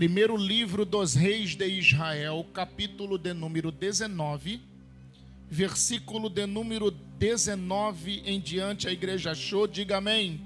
[0.00, 4.58] Primeiro livro dos reis de Israel, capítulo de número 19,
[5.46, 10.40] versículo de número 19 em diante, a igreja achou, diga amém.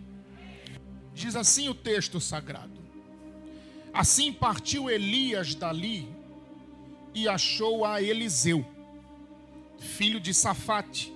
[1.14, 2.80] Diz assim o texto sagrado:
[3.92, 6.08] Assim partiu Elias dali
[7.14, 8.66] e achou a Eliseu,
[9.78, 11.12] filho de Safate,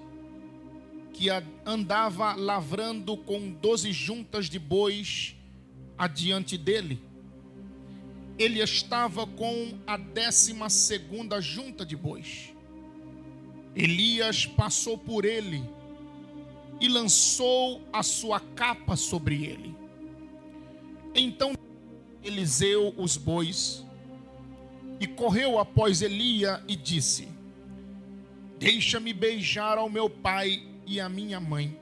[1.12, 1.26] que
[1.66, 5.34] andava lavrando com doze juntas de bois
[5.98, 7.07] adiante dele
[8.38, 12.54] ele estava com a décima segunda junta de bois.
[13.74, 15.62] Elias passou por ele
[16.80, 19.74] e lançou a sua capa sobre ele.
[21.14, 21.52] Então
[22.22, 23.84] Eliseu os bois
[25.00, 27.28] e correu após Elia e disse:
[28.58, 31.76] Deixa-me beijar ao meu pai e à minha mãe.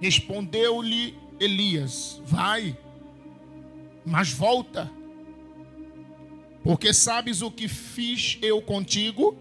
[0.00, 2.76] Respondeu-lhe Elias: Vai,
[4.04, 4.99] mas volta
[6.62, 9.36] porque sabes o que fiz eu contigo?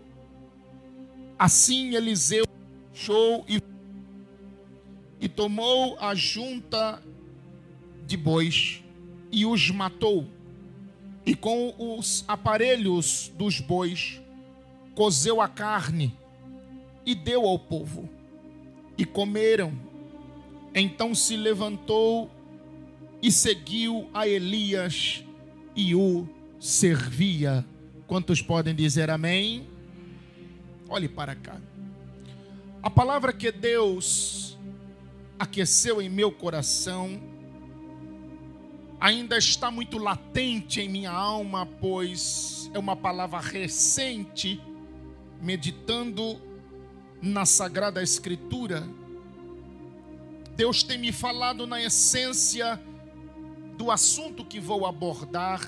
[1.38, 2.46] Assim Eliseu
[2.92, 3.62] deixou e,
[5.20, 7.02] e tomou a junta
[8.06, 8.84] de bois
[9.32, 10.26] e os matou.
[11.26, 14.22] E com os aparelhos dos bois
[14.96, 16.18] cozeu a carne
[17.06, 18.10] e deu ao povo.
[18.98, 19.78] E comeram.
[20.74, 22.30] Então se levantou
[23.22, 25.24] e seguiu a Elias
[25.76, 26.28] e o
[26.60, 27.66] servia.
[28.06, 29.68] Quantos podem dizer amém?
[30.90, 31.60] Olhe para cá.
[32.82, 34.58] A palavra que Deus
[35.38, 37.20] aqueceu em meu coração
[39.00, 44.62] ainda está muito latente em minha alma, pois é uma palavra recente,
[45.42, 46.42] meditando
[47.22, 48.86] na Sagrada Escritura.
[50.56, 52.82] Deus tem me falado na essência
[53.78, 55.62] do assunto que vou abordar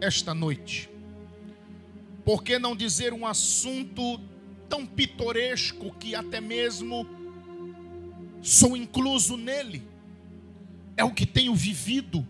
[0.00, 0.88] esta noite.
[2.24, 4.20] Por que não dizer um assunto
[4.68, 7.06] tão pitoresco que até mesmo
[8.42, 9.82] sou incluso nele?
[10.96, 12.26] É o que tenho vivido,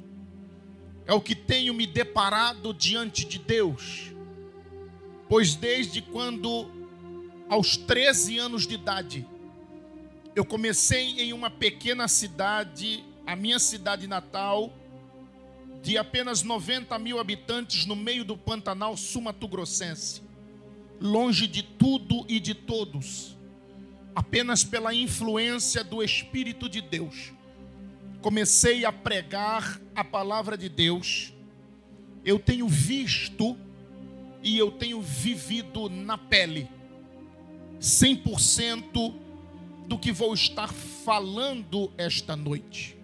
[1.07, 4.13] é o que tenho me deparado diante de Deus.
[5.29, 6.71] Pois desde quando,
[7.49, 9.27] aos 13 anos de idade,
[10.35, 14.73] eu comecei em uma pequena cidade, a minha cidade natal,
[15.83, 20.23] de apenas 90 mil habitantes no meio do Pantanal Sumato-Grossense,
[21.01, 23.37] longe de tudo e de todos,
[24.15, 27.33] apenas pela influência do Espírito de Deus.
[28.21, 31.33] Comecei a pregar a palavra de Deus,
[32.25, 33.57] eu tenho visto
[34.43, 36.69] e eu tenho vivido na pele
[37.81, 39.15] 100%
[39.87, 43.00] do que vou estar falando esta noite.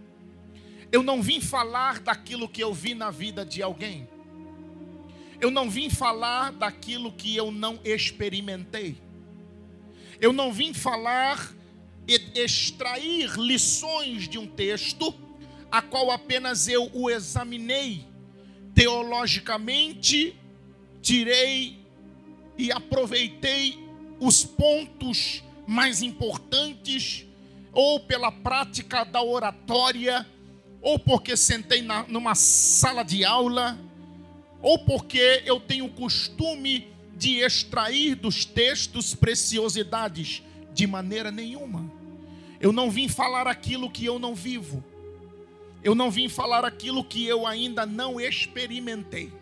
[0.92, 4.08] Eu não vim falar daquilo que eu vi na vida de alguém.
[5.40, 8.96] Eu não vim falar daquilo que eu não experimentei.
[10.20, 11.54] Eu não vim falar
[12.08, 15.14] e extrair lições de um texto,
[15.70, 18.04] a qual apenas eu o examinei
[18.76, 20.36] teologicamente,
[21.00, 21.78] tirei
[22.58, 23.78] e aproveitei
[24.20, 27.24] os pontos mais importantes,
[27.72, 30.26] ou pela prática da oratória,
[30.86, 33.76] ou porque sentei na, numa sala de aula,
[34.62, 36.86] ou porque eu tenho o costume
[37.16, 41.90] de extrair dos textos preciosidades, de maneira nenhuma.
[42.60, 44.84] Eu não vim falar aquilo que eu não vivo.
[45.82, 49.32] Eu não vim falar aquilo que eu ainda não experimentei.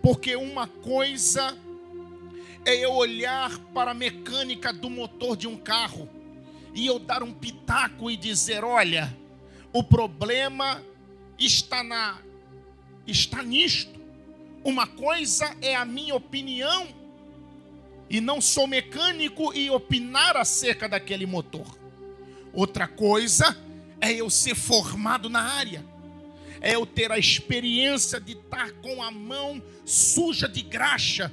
[0.00, 1.58] Porque uma coisa
[2.64, 6.08] é eu olhar para a mecânica do motor de um carro
[6.72, 9.12] e eu dar um pitaco e dizer: olha,
[9.72, 10.82] o problema
[11.38, 12.18] está na
[13.06, 13.98] está nisto.
[14.64, 16.88] Uma coisa é a minha opinião
[18.10, 21.66] e não sou mecânico e opinar acerca daquele motor.
[22.52, 23.56] Outra coisa
[24.00, 25.84] é eu ser formado na área.
[26.60, 31.32] É eu ter a experiência de estar com a mão suja de graxa,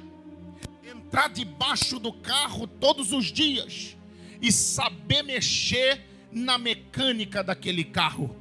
[0.88, 3.96] entrar debaixo do carro todos os dias
[4.40, 6.00] e saber mexer
[6.36, 8.36] na mecânica daquele carro.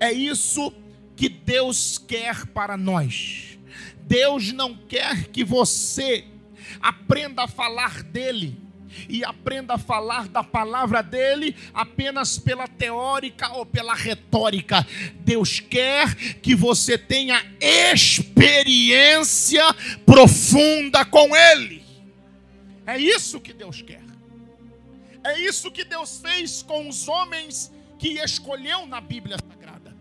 [0.00, 0.74] É isso
[1.14, 3.56] que Deus quer para nós.
[4.02, 6.24] Deus não quer que você
[6.80, 8.58] aprenda a falar dele
[9.08, 14.84] e aprenda a falar da palavra dele apenas pela teórica ou pela retórica.
[15.20, 16.12] Deus quer
[16.42, 19.62] que você tenha experiência
[20.04, 21.84] profunda com ele.
[22.84, 24.09] É isso que Deus quer.
[25.22, 29.94] É isso que Deus fez com os homens que escolheu na Bíblia Sagrada.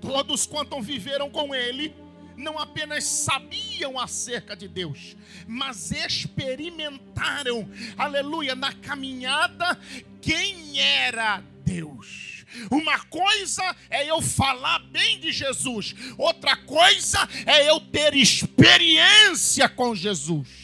[0.00, 1.94] Todos quantos viveram com ele
[2.36, 5.16] não apenas sabiam acerca de Deus,
[5.46, 9.78] mas experimentaram, aleluia, na caminhada
[10.20, 12.44] quem era Deus.
[12.70, 19.94] Uma coisa é eu falar bem de Jesus, outra coisa é eu ter experiência com
[19.94, 20.63] Jesus.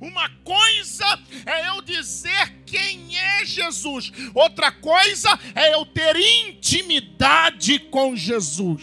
[0.00, 1.04] Uma coisa
[1.44, 6.16] é eu dizer quem é Jesus, outra coisa é eu ter
[6.46, 8.82] intimidade com Jesus.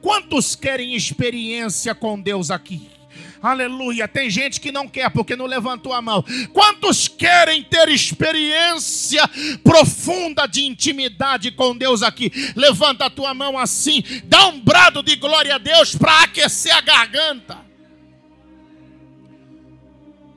[0.00, 2.88] Quantos querem experiência com Deus aqui?
[3.42, 4.06] Aleluia.
[4.06, 6.24] Tem gente que não quer porque não levantou a mão.
[6.52, 9.28] Quantos querem ter experiência
[9.64, 12.30] profunda de intimidade com Deus aqui?
[12.54, 16.80] Levanta a tua mão assim, dá um brado de glória a Deus para aquecer a
[16.80, 17.71] garganta.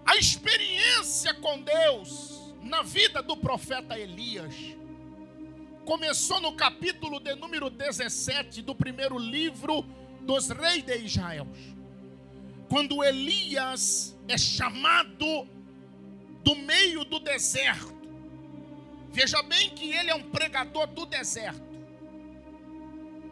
[0.06, 4.54] A experiência com Deus na vida do profeta Elias
[5.86, 9.84] começou no capítulo de número 17 do primeiro livro
[10.22, 11.48] dos reis de Israel.
[12.70, 15.48] Quando Elias é chamado
[16.46, 17.96] do meio do deserto.
[19.12, 21.64] Veja bem que ele é um pregador do deserto.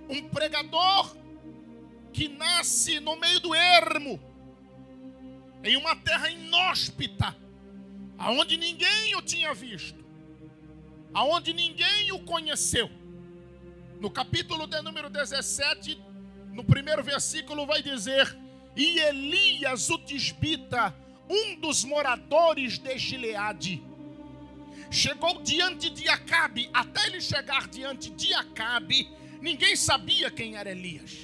[0.10, 1.16] Um pregador
[2.12, 4.20] que nasce no meio do ermo
[5.63, 7.36] em uma terra inóspita,
[8.18, 10.04] aonde ninguém o tinha visto,
[11.13, 12.92] aonde ninguém o conheceu.
[14.00, 15.98] No capítulo de número 17,
[16.51, 18.38] no primeiro versículo, vai dizer:
[18.75, 20.94] E Elias, o tisbita,
[21.30, 23.81] um dos moradores de Gileade,
[24.92, 26.69] chegou diante de Acabe.
[26.74, 29.10] Até ele chegar diante de Acabe,
[29.42, 31.18] ninguém sabia quem era Elias,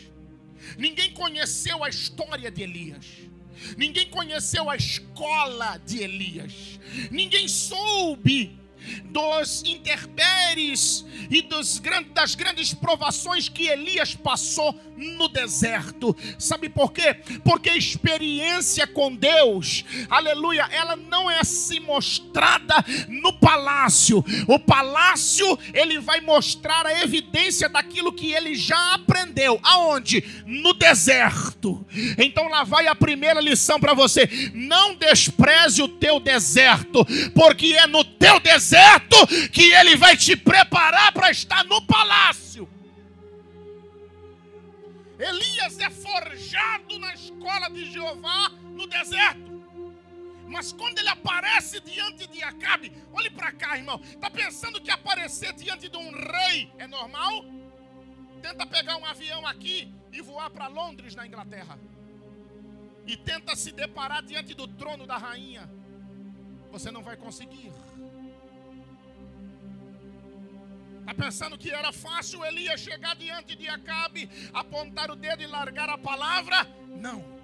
[0.77, 3.28] ninguém conheceu a história de Elias.
[3.77, 6.79] Ninguém conheceu a escola de Elias.
[7.11, 8.57] Ninguém soube
[9.05, 11.81] dos interpéries e dos,
[12.13, 16.15] das grandes provações que Elias passou no deserto.
[16.37, 17.13] Sabe por quê?
[17.43, 22.75] Porque a experiência com Deus, aleluia, ela não é assim mostrada
[23.07, 24.23] no palácio.
[24.47, 29.59] O palácio, ele vai mostrar a evidência daquilo que ele já aprendeu.
[29.63, 30.23] Aonde?
[30.45, 31.85] No deserto.
[32.17, 37.87] Então lá vai a primeira lição para você: não despreze o teu deserto, porque é
[37.87, 38.68] no teu deserto
[39.51, 42.69] que ele vai te preparar para estar no palácio.
[45.19, 49.49] Elias é forjado na escola de Jeová no deserto.
[50.47, 54.01] Mas quando ele aparece diante de Acabe, olhe para cá, irmão.
[54.03, 57.45] Está pensando que aparecer diante de um rei é normal?
[58.41, 61.77] Tenta pegar um avião aqui e voar para Londres, na Inglaterra.
[63.05, 65.69] E tenta se deparar diante do trono da rainha.
[66.71, 67.71] Você não vai conseguir.
[71.13, 75.97] Pensando que era fácil Elias chegar diante de Acabe, apontar o dedo e largar a
[75.97, 76.67] palavra?
[76.87, 77.38] Não.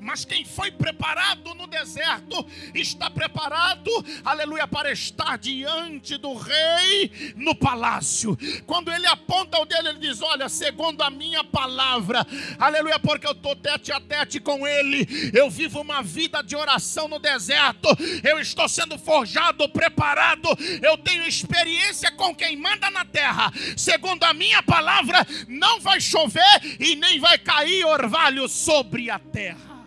[0.00, 2.44] Mas quem foi preparado no deserto
[2.74, 3.90] está preparado,
[4.24, 8.36] aleluia, para estar diante do rei no palácio.
[8.66, 12.26] Quando ele aponta o dele, ele diz: Olha, segundo a minha palavra,
[12.58, 15.06] aleluia, porque eu estou tete a tete com ele.
[15.32, 17.88] Eu vivo uma vida de oração no deserto.
[18.22, 20.48] Eu estou sendo forjado, preparado.
[20.82, 23.52] Eu tenho experiência com quem manda na terra.
[23.76, 26.42] Segundo a minha palavra, não vai chover
[26.78, 29.81] e nem vai cair orvalho sobre a terra.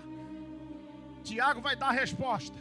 [1.25, 2.55] Tiago vai dar a resposta.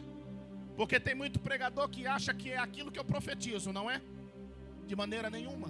[0.76, 4.00] Porque tem muito pregador que acha que é aquilo que eu profetizo, não é?
[4.87, 5.68] De maneira nenhuma.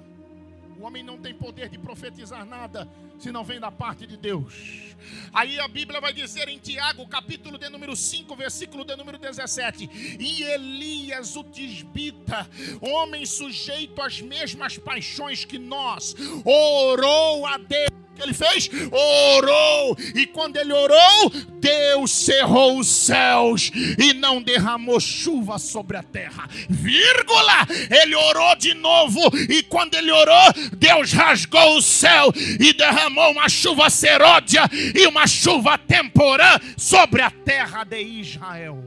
[0.79, 4.95] O homem não tem poder de profetizar nada se não vem da parte de Deus.
[5.33, 10.17] Aí a Bíblia vai dizer em Tiago, capítulo de número 5, versículo de número 17:
[10.19, 12.49] E Elias, o tisbita,
[12.81, 18.71] homem sujeito às mesmas paixões que nós, orou a Deus que ele fez?
[18.91, 19.97] Orou.
[20.15, 21.31] E quando ele orou,
[21.61, 26.49] Deus cerrou os céus e não derramou chuva sobre a terra.
[26.69, 27.67] Vírgula.
[27.91, 33.49] Ele orou de novo e quando ele orou, Deus rasgou o céu e derramou uma
[33.49, 34.63] chuva seródia
[34.95, 38.83] e uma chuva temporã sobre a terra de Israel.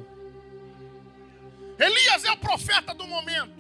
[1.79, 3.57] Elias é o profeta do momento.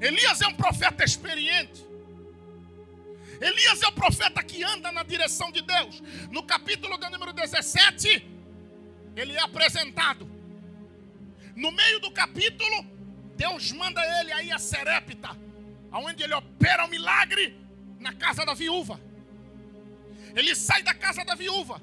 [0.00, 1.89] Elias é um profeta experiente.
[3.40, 6.02] Elias é o profeta que anda na direção de Deus.
[6.30, 8.26] No capítulo de número 17,
[9.16, 10.30] ele é apresentado.
[11.56, 12.84] No meio do capítulo,
[13.36, 15.36] Deus manda ele aí a Serepta,
[15.90, 17.58] aonde ele opera o um milagre
[17.98, 19.00] na casa da viúva.
[20.36, 21.80] Ele sai da casa da viúva.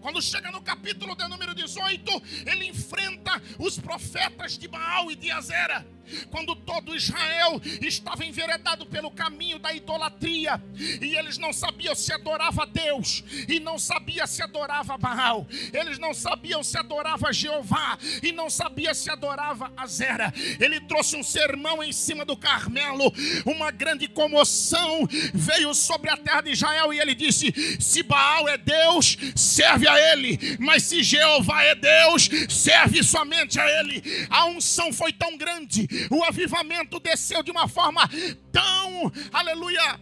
[0.00, 5.30] Quando chega no capítulo de número 18, ele enfrenta os profetas de Baal e de
[5.30, 5.86] Azera.
[6.30, 10.62] Quando todo Israel estava enveredado pelo caminho da idolatria,
[11.00, 16.14] e eles não sabiam se adorava Deus, e não sabiam se adorava Baal, eles não
[16.14, 20.32] sabiam se adorava Jeová, e não sabia se adorava a Zera.
[20.60, 23.12] Ele trouxe um sermão em cima do Carmelo,
[23.46, 28.56] uma grande comoção veio sobre a terra de Israel, e ele disse: Se Baal é
[28.56, 34.02] Deus, serve a ele, mas se Jeová é Deus, serve somente a ele.
[34.30, 38.08] A unção foi tão grande o avivamento desceu de uma forma
[38.50, 40.00] tão, aleluia,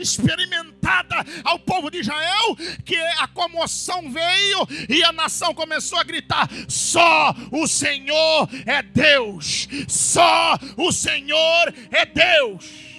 [0.00, 6.48] experimentada ao povo de Israel, que a comoção veio e a nação começou a gritar:
[6.68, 12.90] só o Senhor é Deus, só o Senhor é Deus.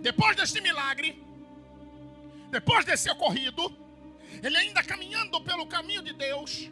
[0.00, 1.20] Depois deste milagre,
[2.50, 3.74] depois desse ocorrido,
[4.42, 6.70] ele ainda caminhando pelo caminho de Deus,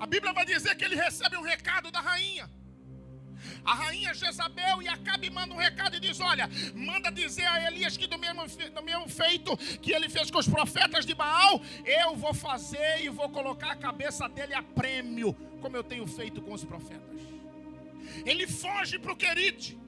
[0.00, 2.48] a Bíblia vai dizer que ele recebe um recado da rainha.
[3.64, 7.98] A rainha Jezabel e Acabe manda um recado e diz: Olha, manda dizer a Elias
[7.98, 12.16] que do mesmo, do mesmo feito que ele fez com os profetas de Baal, eu
[12.16, 16.52] vou fazer e vou colocar a cabeça dele a prêmio, como eu tenho feito com
[16.52, 17.20] os profetas.
[18.24, 19.78] Ele foge para o Querite.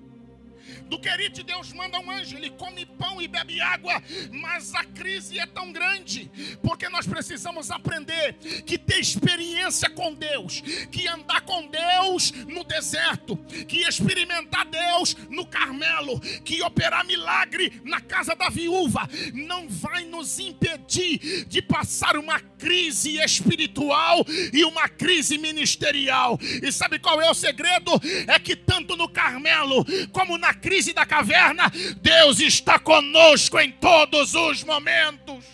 [0.87, 5.39] Do Querite, Deus manda um anjo, ele come pão e bebe água, mas a crise
[5.39, 6.31] é tão grande,
[6.63, 13.37] porque nós precisamos aprender que ter experiência com Deus, que andar com Deus no deserto,
[13.67, 20.39] que experimentar Deus no Carmelo, que operar milagre na casa da viúva, não vai nos
[20.39, 26.39] impedir de passar uma crise espiritual e uma crise ministerial.
[26.63, 27.91] E sabe qual é o segredo?
[28.27, 34.35] É que tanto no Carmelo como na crise da caverna, Deus está conosco em todos
[34.35, 35.45] os momentos.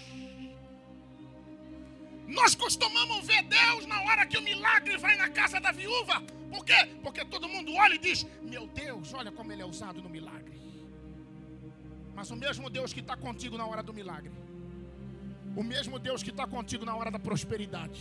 [2.26, 6.22] Nós costumamos ver Deus na hora que o milagre vai na casa da viúva.
[6.50, 6.88] Por quê?
[7.02, 10.58] Porque todo mundo olha e diz: Meu Deus, olha como ele é usado no milagre.
[12.14, 14.32] Mas o mesmo Deus que está contigo na hora do milagre,
[15.56, 18.00] o mesmo Deus que está contigo na hora da prosperidade,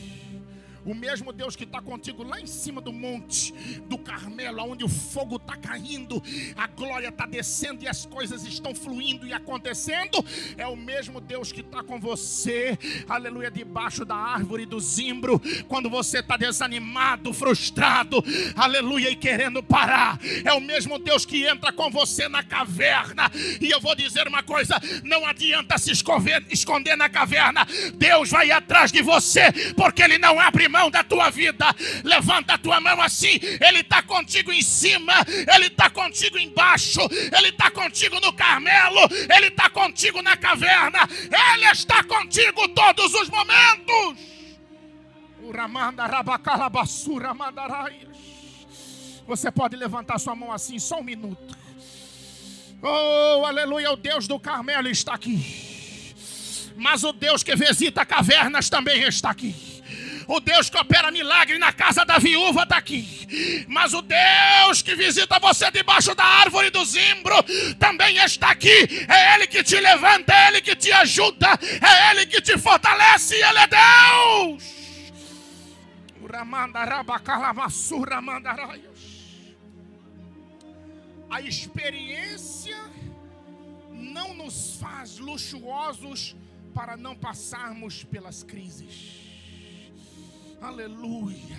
[0.87, 3.53] o mesmo Deus que está contigo lá em cima do monte
[3.89, 6.23] do Carmelo, onde o fogo está caindo,
[6.55, 10.23] a glória está descendo e as coisas estão fluindo e acontecendo,
[10.57, 15.89] é o mesmo Deus que está com você, aleluia, debaixo da árvore do zimbro, quando
[15.89, 18.23] você está desanimado, frustrado,
[18.55, 23.29] aleluia, e querendo parar, é o mesmo Deus que entra com você na caverna,
[23.59, 28.51] e eu vou dizer uma coisa: não adianta se esconder, esconder na caverna, Deus vai
[28.51, 31.65] atrás de você, porque Ele não abre mão mão da tua vida.
[32.03, 33.39] Levanta a tua mão assim.
[33.59, 35.13] Ele está contigo em cima,
[35.53, 37.01] Ele está contigo embaixo,
[37.35, 38.99] Ele está contigo no Carmelo,
[39.35, 40.99] Ele está contigo na caverna,
[41.53, 44.17] Ele está contigo todos os momentos.
[49.25, 51.57] Você pode levantar sua mão assim, só um minuto.
[52.81, 56.13] Oh, aleluia, o Deus do Carmelo está aqui.
[56.75, 59.76] Mas o Deus que visita cavernas também está aqui.
[60.27, 63.65] O Deus que opera milagre na casa da viúva está aqui.
[63.67, 67.35] Mas o Deus que visita você debaixo da árvore do zimbro
[67.79, 69.07] também está aqui.
[69.07, 71.47] É Ele que te levanta, é Ele que te ajuda,
[71.81, 73.35] é Ele que te fortalece.
[73.35, 74.77] Ele é Deus.
[81.29, 82.77] A experiência
[83.91, 86.35] não nos faz luxuosos
[86.73, 89.16] para não passarmos pelas crises.
[90.61, 91.57] Aleluia.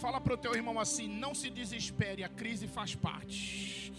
[0.00, 3.92] Fala para o teu irmão assim: não se desespere, a crise faz parte.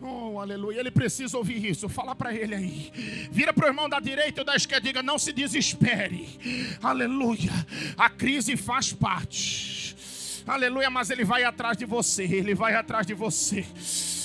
[0.00, 0.80] Oh, aleluia.
[0.80, 1.88] Ele precisa ouvir isso.
[1.88, 2.92] Fala para ele aí.
[3.30, 4.86] Vira para o irmão da direita ou da esquerda.
[4.86, 6.76] Diga: não se desespere.
[6.82, 7.52] Aleluia.
[7.96, 10.42] A crise faz parte.
[10.46, 10.90] Aleluia.
[10.90, 12.24] Mas ele vai atrás de você.
[12.24, 13.64] Ele vai atrás de você.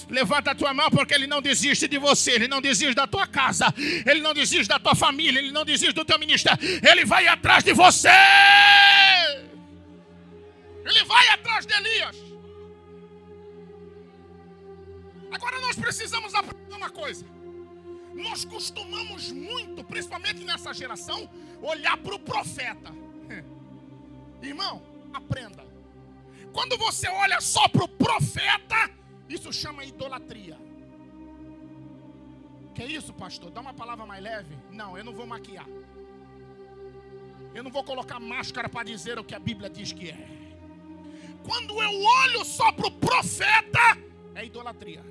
[0.10, 3.28] Levanta a tua mão, porque Ele não desiste de você, Ele não desiste da tua
[3.28, 7.28] casa, Ele não desiste da tua família, Ele não desiste do teu ministério, Ele vai
[7.28, 8.10] atrás de você.
[10.86, 12.16] Ele vai atrás de Elias.
[15.32, 17.26] Agora nós precisamos aprender uma coisa.
[18.14, 21.30] Nós costumamos muito, principalmente nessa geração,
[21.62, 22.92] olhar para o profeta.
[24.42, 24.82] Irmão,
[25.14, 25.66] aprenda.
[26.52, 28.90] Quando você olha só para o profeta,
[29.28, 30.58] isso chama idolatria.
[32.74, 33.52] Que isso, pastor?
[33.52, 34.58] Dá uma palavra mais leve?
[34.72, 35.68] Não, eu não vou maquiar.
[37.54, 40.38] Eu não vou colocar máscara para dizer o que a Bíblia diz que é.
[41.43, 43.98] Quando eu olho só para o profeta,
[44.36, 45.03] é idolatria.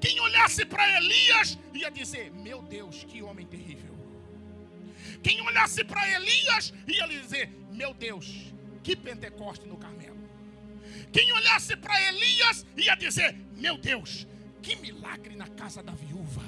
[0.00, 3.94] Quem olhasse para Elias ia dizer: Meu Deus, que homem terrível.
[5.22, 10.18] Quem olhasse para Elias ia dizer: Meu Deus, que Pentecoste no Carmelo.
[11.12, 14.26] Quem olhasse para Elias ia dizer: Meu Deus,
[14.62, 16.42] que milagre na casa da viúva.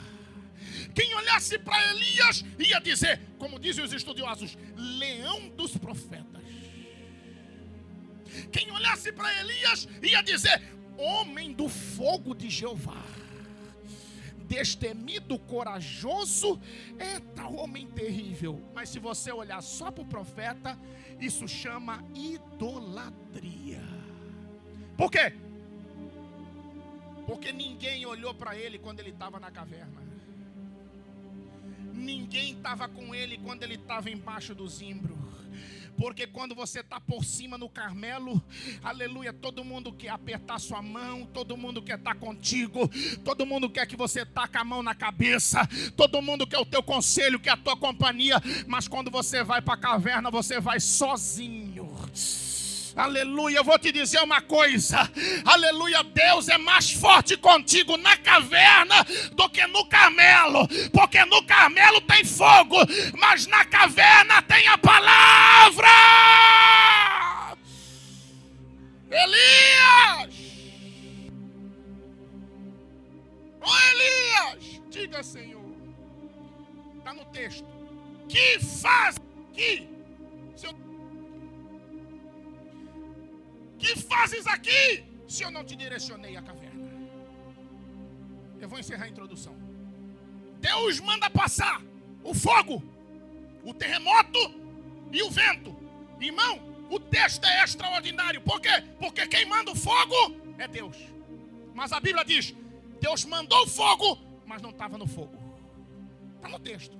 [0.94, 6.41] Quem olhasse para Elias ia dizer, como dizem os estudiosos, leão dos profetas.
[8.51, 10.62] Quem olhasse para Elias ia dizer,
[10.97, 13.03] homem do fogo de Jeová.
[14.47, 16.61] Destemido, corajoso,
[16.99, 18.62] é tal homem terrível.
[18.75, 20.79] Mas se você olhar só para o profeta,
[21.19, 23.83] isso chama idolatria.
[24.97, 25.33] Por quê?
[27.27, 30.03] Porque ninguém olhou para ele quando ele estava na caverna.
[31.95, 35.22] Ninguém estava com ele quando ele estava embaixo do zimbro.
[35.96, 38.42] Porque quando você está por cima no Carmelo,
[38.82, 42.90] aleluia, todo mundo quer apertar sua mão, todo mundo quer estar tá contigo,
[43.25, 45.61] todo mundo quer que você taque a mão na cabeça,
[45.96, 49.75] todo mundo quer o teu conselho, quer a tua companhia, mas quando você vai para
[49.75, 51.90] a caverna, você vai sozinho.
[52.94, 55.11] Aleluia, eu vou te dizer uma coisa.
[55.44, 62.00] Aleluia, Deus é mais forte contigo na caverna do que no Carmelo, porque no Carmelo
[62.02, 62.76] tem fogo,
[63.18, 65.88] mas na caverna tem a palavra.
[69.11, 70.34] Elias!
[73.64, 75.62] Oh, Elias, diga Senhor,
[76.99, 77.64] está no texto.
[78.28, 79.16] Que faz
[79.52, 79.92] que
[83.83, 86.89] que fazes aqui se eu não te direcionei à caverna?
[88.61, 89.57] Eu vou encerrar a introdução.
[90.61, 91.83] Deus manda passar
[92.23, 92.81] o fogo,
[93.65, 94.39] o terremoto
[95.11, 95.77] e o vento.
[96.21, 96.55] Irmão,
[96.89, 98.41] o texto é extraordinário.
[98.41, 98.85] Por quê?
[99.01, 100.97] Porque quem manda o fogo é Deus.
[101.75, 102.55] Mas a Bíblia diz:
[103.01, 105.37] Deus mandou o fogo, mas não estava no fogo.
[106.37, 106.97] Está no texto.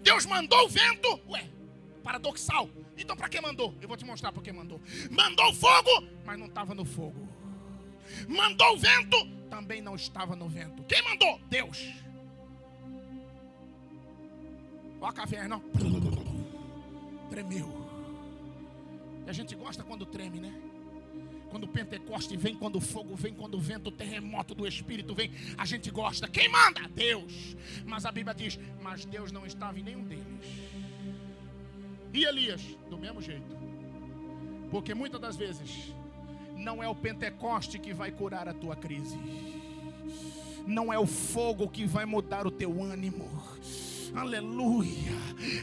[0.00, 1.46] Deus mandou o vento, ué,
[2.02, 2.68] paradoxal.
[2.96, 3.74] Então, para que mandou?
[3.80, 4.80] Eu vou te mostrar por que mandou.
[5.10, 7.28] Mandou fogo, mas não estava no fogo.
[8.28, 10.82] Mandou vento, também não estava no vento.
[10.84, 11.40] Quem mandou?
[11.48, 12.02] Deus.
[15.00, 15.60] Olha a caverna,
[17.30, 17.82] tremeu.
[19.26, 20.54] E a gente gosta quando treme, né?
[21.50, 25.14] Quando o Pentecoste vem, quando o fogo vem, quando o vento, o terremoto do Espírito
[25.14, 26.26] vem, a gente gosta.
[26.26, 26.88] Quem manda?
[26.88, 27.56] Deus.
[27.84, 30.81] Mas a Bíblia diz: Mas Deus não estava em nenhum deles.
[32.12, 33.56] E Elias, do mesmo jeito.
[34.70, 35.94] Porque muitas das vezes
[36.56, 39.18] não é o Pentecoste que vai curar a tua crise.
[40.66, 43.28] Não é o fogo que vai mudar o teu ânimo
[44.14, 45.12] aleluia.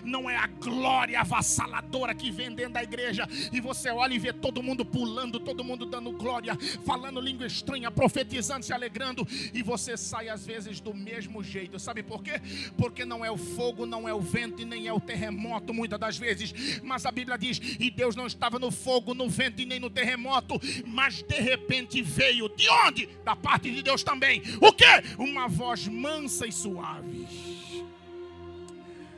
[0.03, 4.33] Não é a glória avassaladora que vem dentro da igreja e você olha e vê
[4.33, 9.95] todo mundo pulando, todo mundo dando glória, falando língua estranha, profetizando, se alegrando, e você
[9.95, 11.79] sai às vezes do mesmo jeito.
[11.79, 12.41] Sabe por quê?
[12.77, 15.99] Porque não é o fogo, não é o vento e nem é o terremoto, muitas
[15.99, 16.53] das vezes.
[16.83, 19.89] Mas a Bíblia diz: e Deus não estava no fogo, no vento e nem no
[19.89, 22.49] terremoto, mas de repente veio.
[22.49, 23.07] De onde?
[23.23, 24.41] Da parte de Deus também.
[24.61, 24.85] O que?
[25.17, 27.27] Uma voz mansa e suave.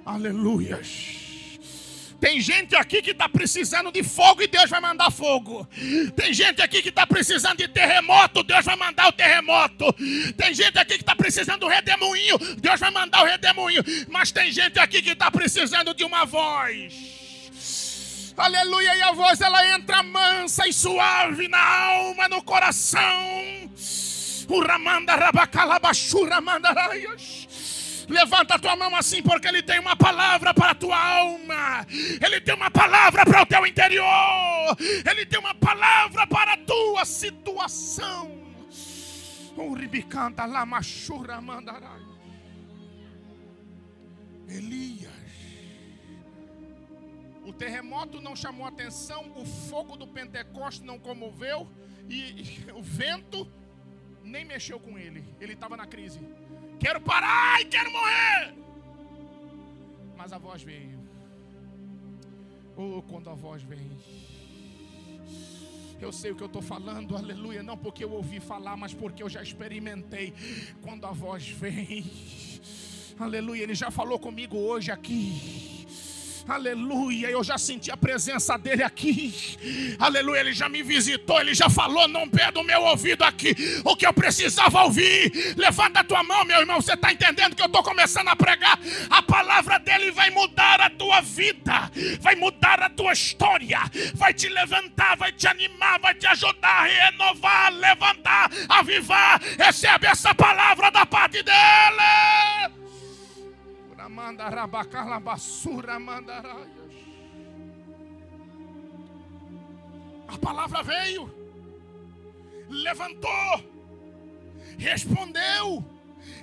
[0.06, 1.22] Aleluias.
[2.22, 5.68] Tem gente aqui que está precisando de fogo e Deus vai mandar fogo.
[6.16, 9.92] Tem gente aqui que está precisando de terremoto, Deus vai mandar o terremoto.
[10.38, 13.84] Tem gente aqui que está precisando do redemoinho, Deus vai mandar o redemoinho.
[14.08, 18.34] Mas tem gente aqui que está precisando de uma voz.
[18.38, 23.70] Aleluia, e a voz ela entra mansa e suave na alma, no coração.
[24.48, 27.48] O ramanda rabacalabachura mandaraias.
[28.08, 31.86] Levanta a tua mão assim, porque Ele tem uma palavra para a tua alma,
[32.24, 34.78] Ele tem uma palavra para o teu interior,
[35.10, 38.40] Ele tem uma palavra para a tua situação.
[39.58, 42.02] Uribicanta lamachura mandarai.
[44.48, 45.12] Elias.
[47.46, 51.68] O terremoto não chamou atenção, o fogo do Pentecoste não comoveu,
[52.10, 53.50] e, e o vento
[54.24, 55.24] nem mexeu com ele.
[55.40, 56.20] Ele estava na crise.
[56.82, 58.56] Quero parar e quero morrer.
[60.18, 61.00] Mas a voz veio.
[62.76, 63.92] Oh, quando a voz vem.
[66.00, 67.62] Eu sei o que eu estou falando, aleluia.
[67.62, 70.34] Não porque eu ouvi falar, mas porque eu já experimentei.
[70.82, 72.04] Quando a voz vem,
[73.20, 73.62] aleluia.
[73.62, 75.81] Ele já falou comigo hoje aqui.
[76.48, 79.34] Aleluia, eu já senti a presença dele aqui.
[80.00, 83.96] Aleluia, ele já me visitou, ele já falou não pé do meu ouvido aqui o
[83.96, 85.56] que eu precisava ouvir.
[85.56, 88.80] Levanta a tua mão, meu irmão, você está entendendo que eu estou começando a pregar?
[89.10, 93.80] A palavra dele vai mudar a tua vida, vai mudar a tua história,
[94.14, 99.42] vai te levantar, vai te animar, vai te ajudar a renovar, levantar, avivar.
[99.58, 102.81] Recebe essa palavra da parte dele
[105.20, 105.98] basura
[110.28, 111.42] A palavra veio.
[112.70, 113.72] levantou,
[114.78, 115.84] respondeu,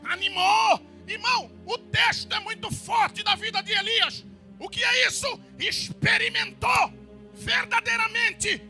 [0.05, 0.81] animou.
[1.07, 4.27] Irmão, o texto é muito forte da vida de Elias.
[4.59, 5.41] O que é isso?
[5.59, 6.93] Experimentou
[7.33, 8.63] verdadeiramente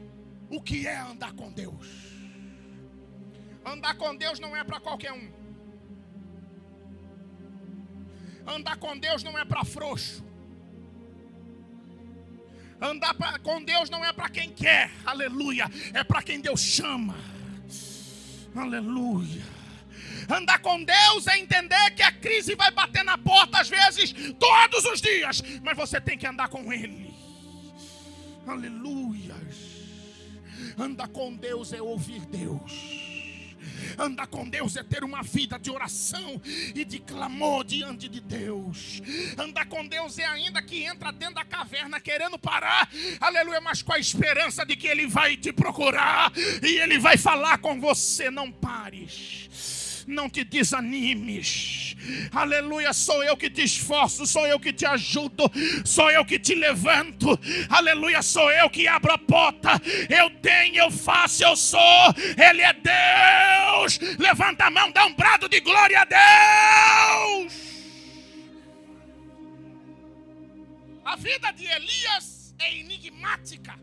[0.49, 1.89] o que é andar com Deus.
[3.65, 5.38] Andar com Deus não é para qualquer um.
[8.49, 10.25] Andar com Deus não é para frouxo.
[12.81, 17.15] Andar pra, com Deus não é para quem quer, aleluia, é para quem Deus chama,
[18.55, 19.43] aleluia.
[20.31, 24.85] Andar com Deus é entender que a crise vai bater na porta às vezes, todos
[24.85, 27.13] os dias, mas você tem que andar com Ele,
[28.47, 29.37] aleluia.
[30.79, 33.08] Andar com Deus é ouvir Deus.
[33.99, 36.41] Andar com Deus é ter uma vida de oração
[36.75, 39.03] e de clamor diante de Deus.
[39.37, 42.89] Andar com Deus é ainda que entra dentro da caverna querendo parar,
[43.21, 47.59] aleluia, mas com a esperança de que Ele vai te procurar e Ele vai falar
[47.59, 48.31] com você.
[48.31, 51.95] Não pares não te desanimes.
[52.33, 55.51] Aleluia, sou eu que te esforço, sou eu que te ajudo,
[55.85, 57.39] sou eu que te levanto.
[57.69, 59.71] Aleluia, sou eu que abro a porta.
[60.09, 61.81] Eu tenho, eu faço, eu sou.
[62.37, 63.99] Ele é Deus.
[64.19, 67.69] Levanta a mão, dá um brado de glória a Deus.
[71.05, 73.79] A vida de Elias é enigmática.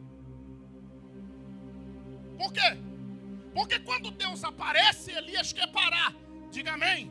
[2.37, 2.77] Por quê?
[3.55, 6.13] Porque quando Deus aparece, Elias quer parar.
[6.51, 7.09] Diga amém.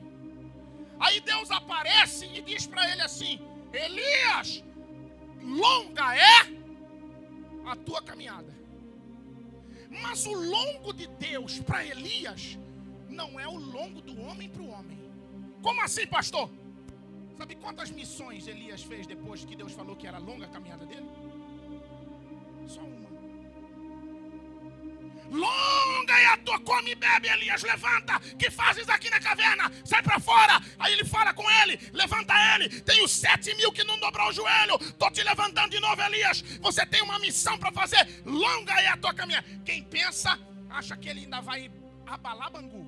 [1.01, 3.41] Aí Deus aparece e diz para ele assim:
[3.73, 4.63] Elias,
[5.41, 6.39] longa é
[7.65, 8.53] a tua caminhada.
[10.03, 12.59] Mas o longo de Deus para Elias
[13.09, 14.99] não é o longo do homem para o homem.
[15.63, 16.51] Como assim, pastor?
[17.39, 21.09] Sabe quantas missões Elias fez depois que Deus falou que era longa a caminhada dele?
[22.69, 23.09] Só uma.
[25.31, 25.74] Longa
[26.39, 27.63] tua come e bebe, Elias.
[27.63, 28.19] Levanta.
[28.39, 29.71] Que fazes aqui na caverna?
[29.85, 30.61] Sai para fora.
[30.79, 32.81] Aí ele fala com ele: Levanta ele.
[32.81, 34.77] Tenho sete mil que não dobrou o joelho.
[34.81, 36.43] Estou te levantando de novo, Elias.
[36.61, 38.23] Você tem uma missão para fazer.
[38.25, 39.47] Longa é a tua caminhada.
[39.65, 40.39] Quem pensa,
[40.71, 41.71] acha que ele ainda vai
[42.07, 42.87] abalar Bangu.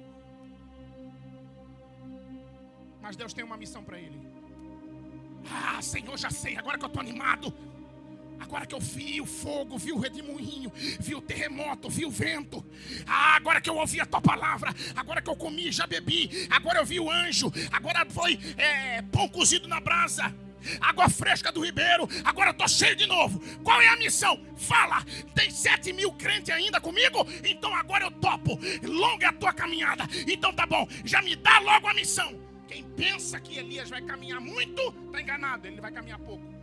[3.00, 4.20] Mas Deus tem uma missão para ele.
[5.50, 6.56] Ah, Senhor, já sei.
[6.56, 7.54] Agora que eu estou animado.
[8.40, 12.64] Agora que eu vi o fogo, vi o redemoinho, vi o terremoto, vi o vento.
[13.06, 16.78] Ah, agora que eu ouvi a tua palavra, agora que eu comi, já bebi, agora
[16.78, 20.34] eu vi o anjo, agora foi é, pão cozido na brasa.
[20.80, 23.40] Água fresca do ribeiro, agora estou cheio de novo.
[23.62, 24.40] Qual é a missão?
[24.56, 27.26] Fala, tem sete mil crentes ainda comigo?
[27.44, 28.58] Então agora eu topo.
[28.82, 30.08] Longa a tua caminhada.
[30.26, 32.40] Então tá bom, já me dá logo a missão.
[32.66, 36.55] Quem pensa que Elias vai caminhar muito, está enganado, ele vai caminhar pouco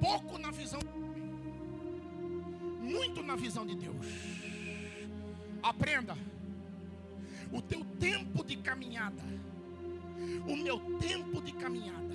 [0.00, 0.80] pouco na visão,
[2.80, 4.06] muito na visão de Deus.
[5.62, 6.16] Aprenda.
[7.52, 9.22] O teu tempo de caminhada,
[10.48, 12.14] o meu tempo de caminhada,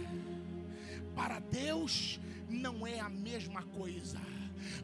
[1.15, 4.19] para Deus não é a mesma coisa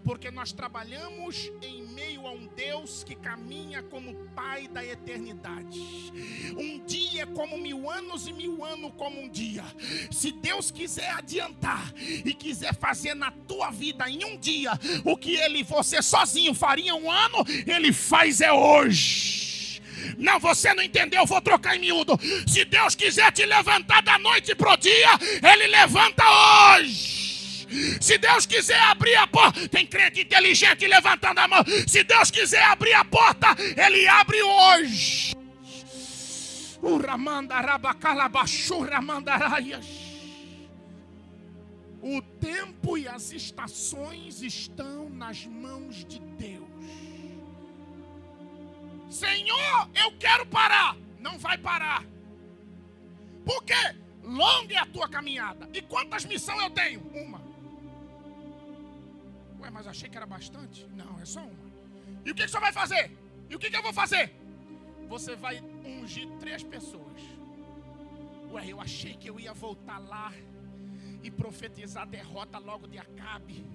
[0.04, 5.80] porque nós trabalhamos em meio a um Deus que caminha como Pai da eternidade.
[6.58, 9.64] Um dia é como mil anos e mil anos como um dia.
[10.12, 14.72] Se Deus quiser adiantar e quiser fazer na tua vida em um dia
[15.04, 19.82] o que Ele você sozinho faria um ano, Ele faz é hoje.
[20.18, 22.18] Não, você não entendeu, vou trocar em miúdo.
[22.48, 25.10] Se Deus quiser te levantar da noite para o dia,
[25.44, 26.24] Ele levanta
[26.78, 27.17] hoje.
[28.00, 31.64] Se Deus quiser abrir a porta, tem crente inteligente levantando a mão.
[31.88, 35.36] Se Deus quiser abrir a porta, Ele abre hoje.
[42.02, 46.68] O tempo e as estações estão nas mãos de Deus.
[49.10, 50.96] Senhor, eu quero parar.
[51.20, 52.06] Não vai parar.
[53.44, 53.96] Por quê?
[54.24, 55.70] Longa é a tua caminhada.
[55.74, 57.02] E quantas missões eu tenho?
[57.14, 57.47] Uma.
[59.60, 60.88] Ué, mas achei que era bastante.
[60.96, 61.68] Não, é só uma.
[62.26, 63.12] E o que, que você vai fazer?
[63.50, 64.34] E o que, que eu vou fazer?
[65.08, 67.22] Você vai ungir três pessoas.
[68.52, 70.34] Ué, eu achei que eu ia voltar lá
[71.24, 73.66] e profetizar a derrota logo de Acabe.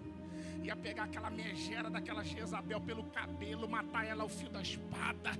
[0.62, 5.30] Ia pegar aquela megera daquela Jezabel pelo cabelo, matar ela ao fio da espada.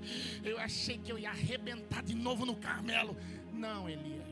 [0.43, 3.15] Eu achei que eu ia arrebentar de novo no Carmelo.
[3.51, 4.25] Não, Elias.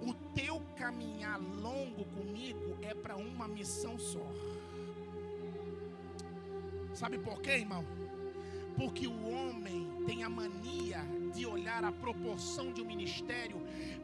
[0.00, 4.26] O teu caminhar longo comigo é para uma missão só.
[6.94, 7.84] Sabe por quê, irmão?
[8.76, 11.00] Porque o homem tem a mania
[11.34, 13.60] de olhar a proporção de um ministério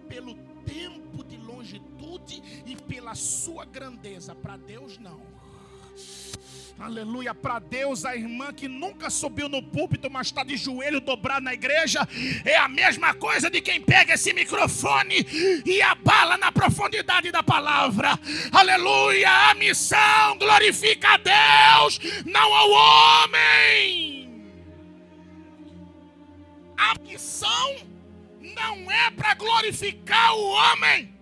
[0.09, 4.35] pelo tempo de longitude e pela sua grandeza.
[4.35, 5.21] Para Deus, não.
[6.79, 11.45] Aleluia, para Deus, a irmã que nunca subiu no púlpito, mas está de joelho dobrado
[11.45, 12.07] na igreja,
[12.45, 15.27] é a mesma coisa de quem pega esse microfone
[15.67, 18.17] e abala na profundidade da palavra.
[18.53, 24.47] Aleluia, a missão glorifica a Deus, não ao homem.
[26.77, 27.77] A missão
[28.41, 31.18] não é para glorificar o homem.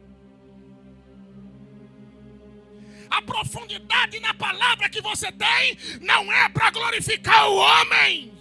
[3.10, 8.32] A profundidade na palavra que você tem não é para glorificar o homem.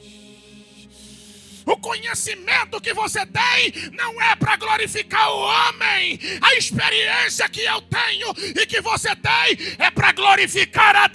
[1.66, 6.20] O conhecimento que você tem não é para glorificar o homem.
[6.42, 11.08] A experiência que eu tenho e que você tem é para glorificar a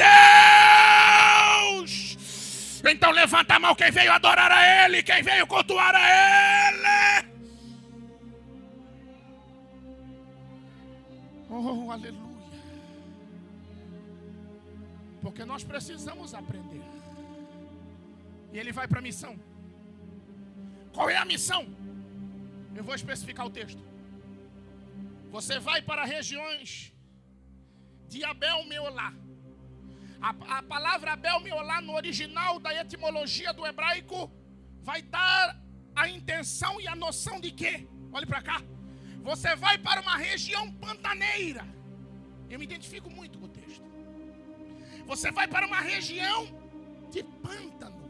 [1.78, 2.10] Deus.
[2.84, 7.30] Então levanta a mão quem veio adorar a Ele, quem veio cultuar a Ele.
[11.48, 12.29] Oh, aleluia.
[15.20, 16.82] Porque nós precisamos aprender.
[18.52, 19.38] E ele vai para a missão.
[20.92, 21.66] Qual é a missão?
[22.74, 23.82] Eu vou especificar o texto.
[25.30, 26.92] Você vai para regiões
[28.08, 29.12] de Abel Meolá.
[30.20, 34.30] A, a palavra Abel Meolá, no original da etimologia do hebraico,
[34.82, 35.60] vai dar
[35.94, 37.86] a intenção e a noção de quê?
[38.12, 38.60] Olhe para cá.
[39.22, 41.64] Você vai para uma região pantaneira.
[42.48, 43.89] Eu me identifico muito com o texto.
[45.10, 46.46] Você vai para uma região
[47.10, 48.00] de pântano.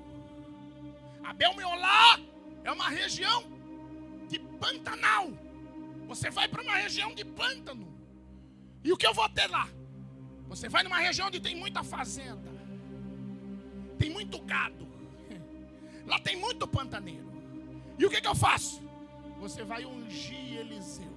[1.25, 2.21] Abel Meolá
[2.63, 3.43] é uma região
[4.29, 5.33] de pantanal.
[6.07, 7.89] Você vai para uma região de pântano.
[8.85, 9.67] E o que eu vou ter lá?
[10.49, 12.53] Você vai numa região onde tem muita fazenda.
[13.99, 14.87] Tem muito gado.
[16.05, 17.33] Lá tem muito pantaneiro.
[17.99, 18.83] E o que, que eu faço?
[19.39, 21.17] Você vai ungir Eliseu.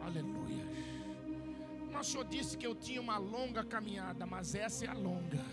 [0.00, 0.67] Aleluia.
[2.00, 5.44] O Senhor disse que eu tinha uma longa caminhada, mas essa é a longa.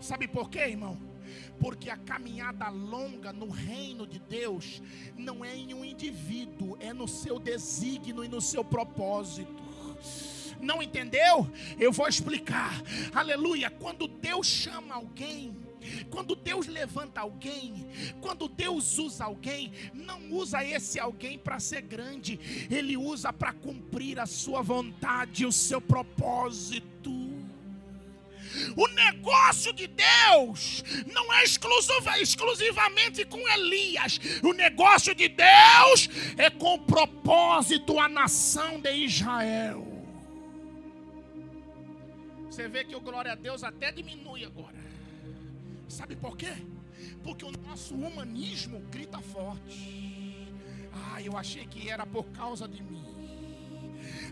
[0.00, 0.96] Sabe por quê, irmão?
[1.58, 4.80] Porque a caminhada longa no reino de Deus
[5.16, 9.52] não é em um indivíduo, é no seu desígnio e no seu propósito.
[10.60, 11.50] Não entendeu?
[11.78, 12.80] Eu vou explicar.
[13.12, 13.70] Aleluia.
[13.70, 15.56] Quando Deus chama alguém,
[16.10, 17.86] quando Deus levanta alguém,
[18.20, 22.38] quando Deus usa alguém, não usa esse alguém para ser grande,
[22.70, 27.12] Ele usa para cumprir a sua vontade, o seu propósito.
[28.76, 34.20] O negócio de Deus não é exclusiva, exclusivamente com Elias.
[34.42, 39.94] O negócio de Deus é com propósito a nação de Israel.
[42.48, 44.83] Você vê que o glória a Deus até diminui agora.
[45.94, 46.52] Sabe por quê?
[47.22, 50.48] Porque o nosso humanismo grita forte.
[50.92, 53.04] Ah, eu achei que era por causa de mim.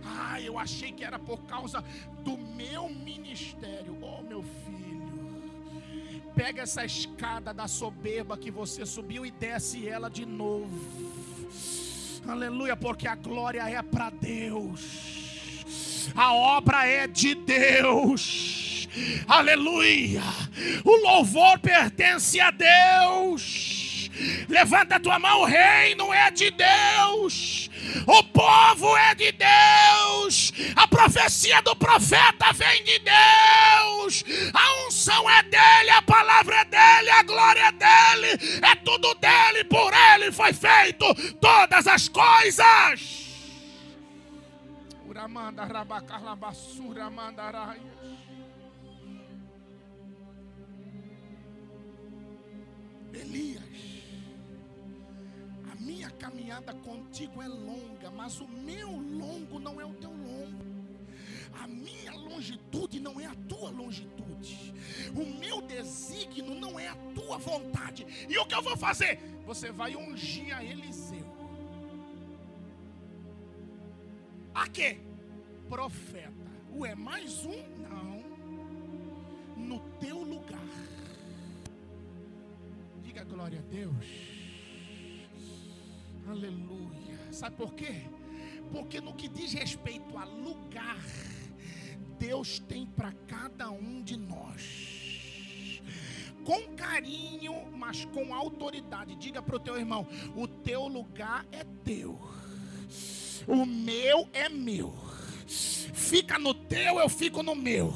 [0.05, 1.85] Ah, eu achei que era por causa
[2.25, 3.97] do meu ministério.
[4.03, 6.33] Oh, meu filho.
[6.35, 10.81] Pega essa escada da soberba que você subiu e desce ela de novo.
[12.27, 16.11] Aleluia, porque a glória é para Deus.
[16.17, 18.62] A obra é de Deus.
[19.27, 20.23] Aleluia.
[20.85, 24.11] O louvor pertence a Deus.
[24.49, 27.71] Levanta a tua mão, o reino é de Deus.
[28.07, 30.53] O povo é de Deus.
[30.77, 34.25] A profecia do profeta vem de Deus.
[34.53, 38.61] A unção é dele, a palavra é dele, a glória é dele.
[38.63, 43.23] É tudo dele, por ele foi feito todas as coisas.
[45.07, 48.12] Uramanda rabacarlabassura mandaraia.
[53.13, 53.63] Elias,
[55.71, 60.73] a minha caminhada contigo é longa, mas o meu longo não é o teu longo.
[61.53, 64.75] A minha longitude não é a tua longitude.
[65.15, 68.07] O meu desígnio não é a tua vontade.
[68.29, 69.19] E o que eu vou fazer?
[69.45, 71.27] Você vai ungir a Eliseu.
[74.55, 74.99] A quê?
[75.69, 76.33] Profeta.
[76.75, 77.63] Ué, mais um?
[77.79, 78.23] Não.
[79.57, 80.59] No teu lugar.
[83.13, 84.07] Diga glória a Deus.
[86.27, 87.31] Aleluia.
[87.31, 88.07] Sabe por quê?
[88.73, 90.97] Porque no que diz respeito a lugar,
[92.19, 95.83] Deus tem para cada um de nós.
[96.43, 99.15] Com carinho, mas com autoridade.
[99.17, 102.19] Diga para o teu irmão: o teu lugar é teu,
[103.47, 104.95] o meu é meu.
[105.47, 107.93] Fica no teu, eu fico no meu.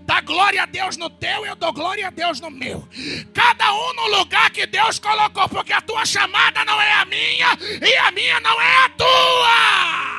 [0.00, 2.88] Dá glória a Deus no teu, eu dou glória a Deus no meu.
[3.34, 7.58] Cada um no lugar que Deus colocou, porque a tua chamada não é a minha
[7.82, 10.18] e a minha não é a tua.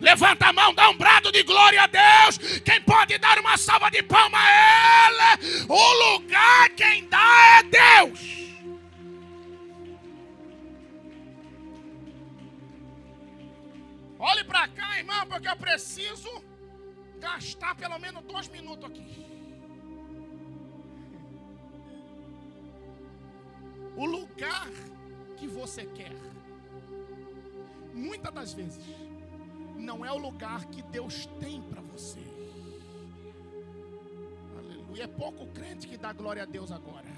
[0.00, 2.38] Levanta a mão, dá um brado de glória a Deus.
[2.64, 5.66] Quem pode dar uma salva de palma a Ele?
[5.68, 8.20] O lugar quem dá é Deus.
[14.18, 16.30] Olhe para cá, irmão, porque eu preciso
[17.22, 19.24] gastar pelo menos dois minutos aqui.
[23.96, 24.68] O lugar
[25.36, 26.16] que você quer,
[27.94, 28.84] muitas das vezes,
[29.76, 32.20] não é o lugar que Deus tem para você.
[34.58, 35.04] Aleluia.
[35.04, 37.10] É pouco crente que dá glória a Deus agora.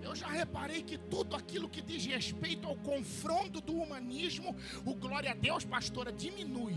[0.00, 5.32] Eu já reparei que tudo aquilo que diz respeito ao confronto do humanismo, o glória
[5.32, 6.76] a Deus, pastora, diminui.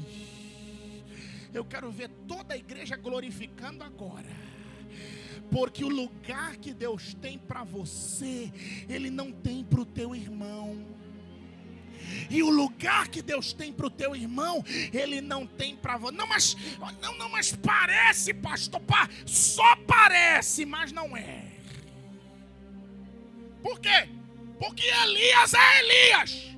[1.53, 4.29] Eu quero ver toda a igreja glorificando agora.
[5.49, 8.51] Porque o lugar que Deus tem para você,
[8.87, 10.85] Ele não tem para o teu irmão.
[12.29, 16.15] E o lugar que Deus tem para o teu irmão, Ele não tem para você.
[16.15, 16.55] Não, mas
[17.01, 18.81] não, não, mas parece, pastor,
[19.25, 21.43] só parece, mas não é.
[23.61, 24.07] Por quê?
[24.57, 26.51] Porque Elias é Elias.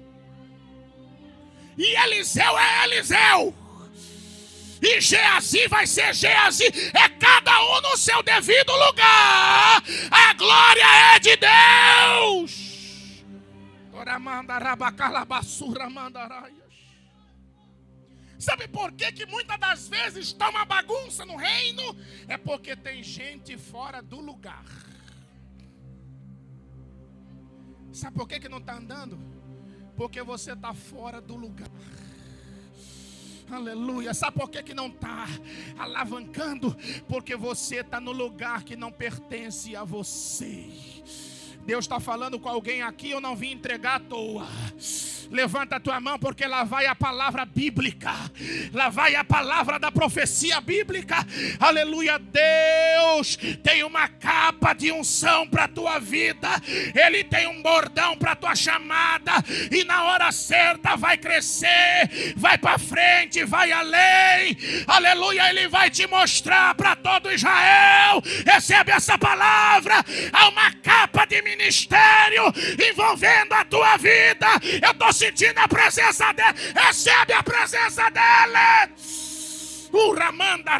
[1.77, 3.62] E Eliseu é Eliseu.
[4.83, 6.65] E Geazi vai ser Geazi.
[6.93, 9.81] É cada um no seu devido lugar.
[10.11, 12.73] A glória é de Deus.
[18.37, 21.95] Sabe por que, que muitas das vezes está uma bagunça no reino?
[22.27, 24.65] É porque tem gente fora do lugar.
[27.93, 29.17] Sabe por que, que não está andando?
[29.95, 31.69] Porque você está fora do lugar.
[33.53, 34.13] Aleluia.
[34.13, 35.27] Sabe por que, que não está
[35.77, 36.75] alavancando?
[37.07, 40.69] Porque você está no lugar que não pertence a você.
[41.65, 44.47] Deus está falando com alguém aqui, eu não vim entregar à toa.
[45.31, 48.11] Levanta a tua mão, porque lá vai a palavra bíblica,
[48.73, 51.15] lá vai a palavra da profecia bíblica.
[51.59, 56.49] Aleluia, Deus tem uma capa de unção para a tua vida,
[56.93, 59.31] Ele tem um bordão para a tua chamada,
[59.71, 64.57] e na hora certa vai crescer, vai para frente, vai além.
[64.87, 68.21] Aleluia, Ele vai te mostrar para todo Israel.
[68.45, 72.43] Recebe essa palavra, há uma capa de ministério
[72.89, 74.47] envolvendo a tua vida.
[74.81, 76.73] Eu estou sentindo a presença dele.
[76.75, 78.93] Recebe a presença dele.
[79.93, 80.71] Uramanda.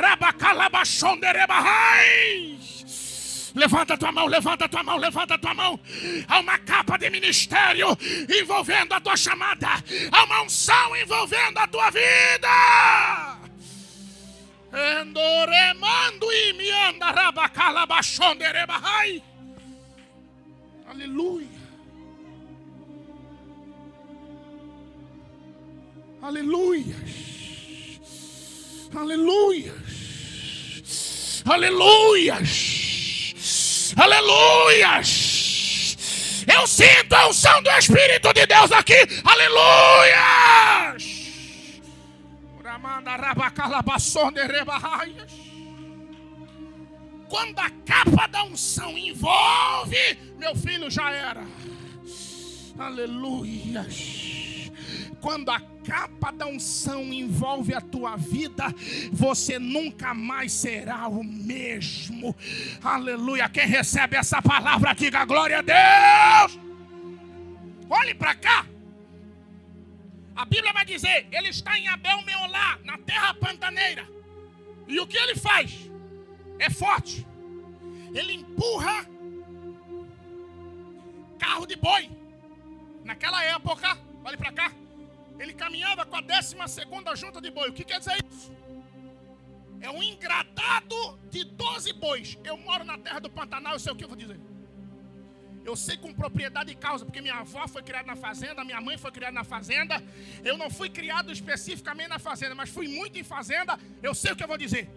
[3.56, 5.80] Levanta tua mão, levanta tua mão, levanta tua mão.
[6.28, 7.88] Há uma capa de ministério
[8.28, 9.69] envolvendo a tua chamada.
[10.12, 13.38] Há uma unção envolvendo a tua vida.
[15.02, 17.12] Endoremando e me anda.
[20.88, 21.62] Aleluia.
[26.24, 26.96] Aleluia.
[28.96, 29.74] Aleluia.
[31.44, 32.36] Aleluia.
[33.98, 35.02] Aleluia.
[36.48, 38.96] Eu sinto a unção do Espírito de Deus aqui.
[39.26, 40.96] Aleluia.
[47.28, 51.44] Quando a capa da unção envolve, meu filho já era.
[52.80, 53.86] Aleluia.
[55.20, 58.65] Quando a capa da unção envolve a tua vida,
[59.12, 62.36] você nunca mais será o mesmo.
[62.84, 63.50] Aleluia.
[63.50, 66.60] Quem recebe essa palavra, diga glória a Deus.
[67.89, 68.65] Olhe para cá.
[70.36, 74.08] A Bíblia vai dizer: ele está em Abel Meolá, na terra pantaneira.
[74.88, 75.89] E o que ele faz?
[76.60, 77.26] É forte.
[78.13, 79.06] Ele empurra
[81.38, 82.10] carro de boi.
[83.04, 84.72] Naquela época, olhe para cá,
[85.39, 87.69] ele caminhava com a décima segunda junta de boi.
[87.69, 88.52] O que quer dizer isso?
[89.82, 92.38] É um engradado de 12 bois.
[92.43, 94.39] Eu moro na terra do Pantanal, eu sei o que eu vou dizer.
[95.65, 98.98] Eu sei com propriedade e causa, porque minha avó foi criada na fazenda, minha mãe
[98.98, 100.02] foi criada na fazenda.
[100.43, 103.80] Eu não fui criado especificamente na fazenda, mas fui muito em fazenda.
[104.02, 104.89] Eu sei o que eu vou dizer.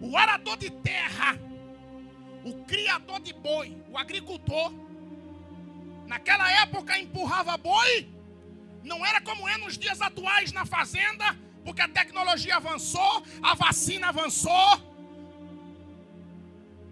[0.00, 1.38] O arador de terra,
[2.44, 4.72] o criador de boi, o agricultor,
[6.06, 8.15] naquela época empurrava boi
[8.86, 14.08] não era como é nos dias atuais na fazenda, porque a tecnologia avançou, a vacina
[14.08, 14.68] avançou,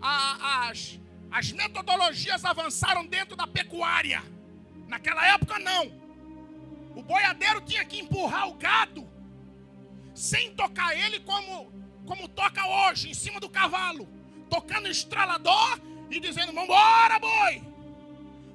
[0.03, 0.99] a, as,
[1.31, 4.23] as metodologias avançaram dentro da pecuária.
[4.89, 5.85] Naquela época, não.
[6.97, 9.09] O boiadeiro tinha que empurrar o gado,
[10.15, 11.73] sem tocar ele como,
[12.07, 14.09] como toca hoje, em cima do cavalo,
[14.51, 15.81] tocando estralador
[16.11, 17.63] e dizendo: Vambora, boi!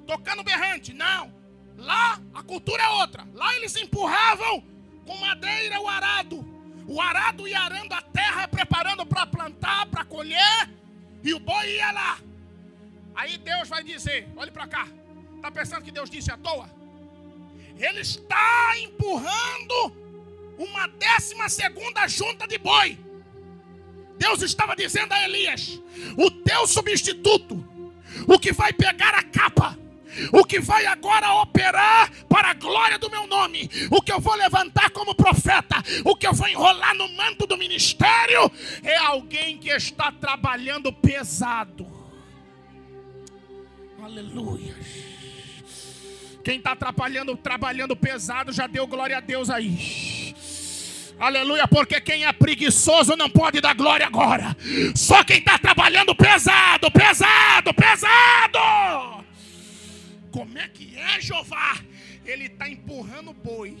[0.06, 0.92] Tocando berrante.
[0.92, 1.39] Não.
[1.80, 3.26] Lá a cultura é outra.
[3.34, 4.62] Lá eles empurravam
[5.06, 6.46] com madeira o arado.
[6.86, 10.70] O arado ia arando a terra, preparando para plantar, para colher,
[11.22, 12.18] e o boi ia lá.
[13.14, 14.88] Aí Deus vai dizer: olhe para cá.
[15.36, 16.68] Está pensando que Deus disse à toa?
[17.78, 19.96] Ele está empurrando
[20.58, 22.98] uma décima segunda junta de boi.
[24.18, 25.80] Deus estava dizendo a Elias:
[26.16, 27.64] o teu substituto,
[28.26, 29.78] o que vai pegar a capa,
[30.32, 34.34] o que vai agora operar para a glória do meu nome, o que eu vou
[34.34, 38.50] levantar como profeta, o que eu vou enrolar no manto do ministério,
[38.82, 41.86] é alguém que está trabalhando pesado.
[44.02, 44.74] Aleluia.
[46.42, 50.34] Quem está trabalhando, trabalhando pesado já deu glória a Deus aí.
[51.18, 54.56] Aleluia, porque quem é preguiçoso não pode dar glória agora.
[54.94, 59.09] Só quem está trabalhando pesado, pesado, pesado.
[60.30, 61.80] Como é que é, Jeová?
[62.24, 63.76] Ele está empurrando boi.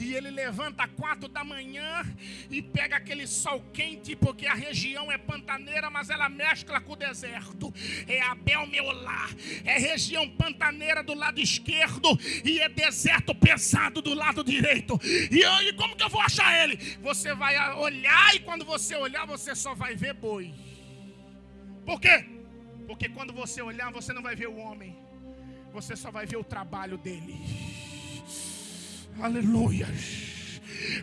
[0.00, 2.02] E ele levanta quatro da manhã
[2.50, 6.96] e pega aquele sol quente, porque a região é pantaneira, mas ela mescla com o
[6.96, 7.72] deserto.
[8.08, 9.28] É Abel Meolá,
[9.62, 14.98] é região pantaneira do lado esquerdo e é deserto pesado do lado direito.
[15.04, 16.76] E, e como que eu vou achar ele?
[17.02, 20.54] Você vai olhar e quando você olhar, você só vai ver boi.
[21.84, 22.39] Por quê?
[22.90, 24.98] Porque quando você olhar, você não vai ver o homem,
[25.72, 27.38] você só vai ver o trabalho dele.
[29.20, 29.86] Aleluia.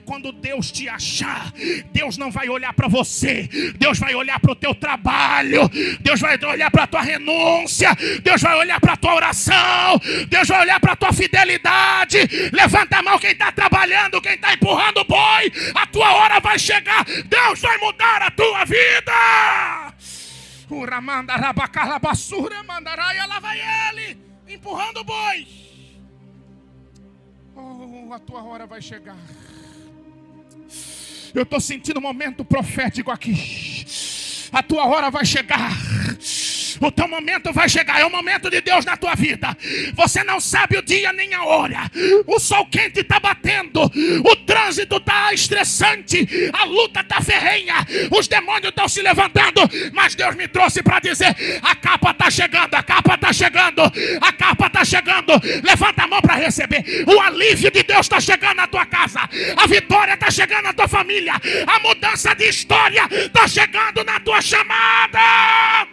[0.03, 1.53] Quando Deus te achar,
[1.93, 5.61] Deus não vai olhar para você, Deus vai olhar para o teu trabalho,
[6.01, 10.45] Deus vai olhar para a tua renúncia, Deus vai olhar para a tua oração, Deus
[10.45, 12.17] vai olhar para a tua fidelidade.
[12.51, 16.59] Levanta a mão quem está trabalhando, quem está empurrando o boi, a tua hora vai
[16.59, 19.86] chegar, Deus vai mudar a tua vida.
[20.70, 23.59] Uramanda rabacalabassura mandarai, lá vai
[23.89, 25.47] ele, empurrando o boi.
[27.55, 29.18] Oh, a tua hora vai chegar.
[31.34, 33.86] Eu estou sentindo um momento profético aqui.
[34.51, 35.72] A tua hora vai chegar.
[36.80, 39.55] O teu momento vai chegar, é o momento de Deus na tua vida.
[39.93, 41.91] Você não sabe o dia nem a hora.
[42.25, 47.75] O sol quente está batendo, o trânsito está estressante, a luta está ferrenha,
[48.11, 49.61] os demônios estão se levantando.
[49.93, 53.82] Mas Deus me trouxe para dizer: a capa está chegando, a capa está chegando,
[54.21, 55.34] a capa está chegando.
[55.63, 56.84] Levanta a mão para receber.
[57.07, 59.21] O alívio de Deus está chegando na tua casa,
[59.55, 61.34] a vitória está chegando na tua família,
[61.65, 65.88] a mudança de história está chegando na tua chamada.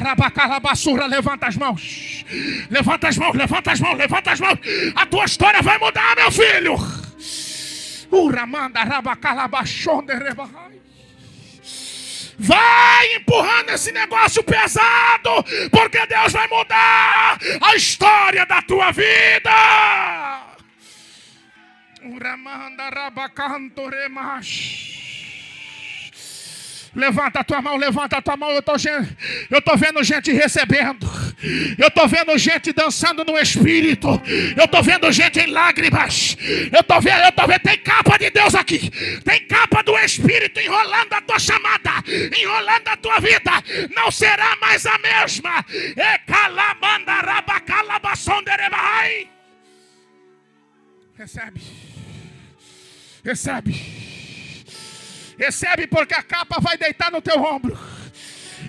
[0.00, 2.24] Rabacalabassura, levanta as mãos.
[2.70, 4.58] Levanta as mãos, levanta as mãos, levanta as mãos.
[4.94, 6.76] A tua história vai mudar, meu filho.
[12.38, 19.50] Vai empurrando esse negócio pesado, porque Deus vai mudar a história da tua vida.
[22.02, 25.03] Uramanda rabacanto remash.
[26.94, 28.50] Levanta a tua mão, levanta a tua mão.
[28.50, 28.74] Eu estou
[29.62, 31.10] tô vendo gente recebendo.
[31.78, 34.08] Eu estou vendo gente dançando no espírito.
[34.56, 36.36] Eu estou vendo gente em lágrimas.
[36.72, 38.90] Eu estou vendo, eu estou vendo, tem capa de Deus aqui.
[39.24, 41.90] Tem capa do Espírito enrolando a tua chamada,
[42.38, 43.50] enrolando a tua vida.
[43.94, 45.64] Não será mais a mesma.
[51.16, 51.60] Recebe.
[53.24, 54.03] Recebe.
[55.38, 57.76] Recebe porque a capa vai deitar no teu ombro.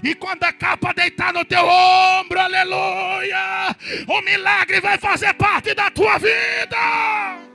[0.04, 3.76] E quando a capa deitar no teu ombro, aleluia,
[4.08, 7.46] o milagre vai fazer parte da tua vida.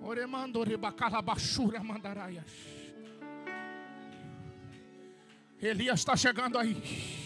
[0.00, 0.58] Oremando
[1.82, 2.44] mandaraias.
[5.60, 7.21] Elias está chegando aí.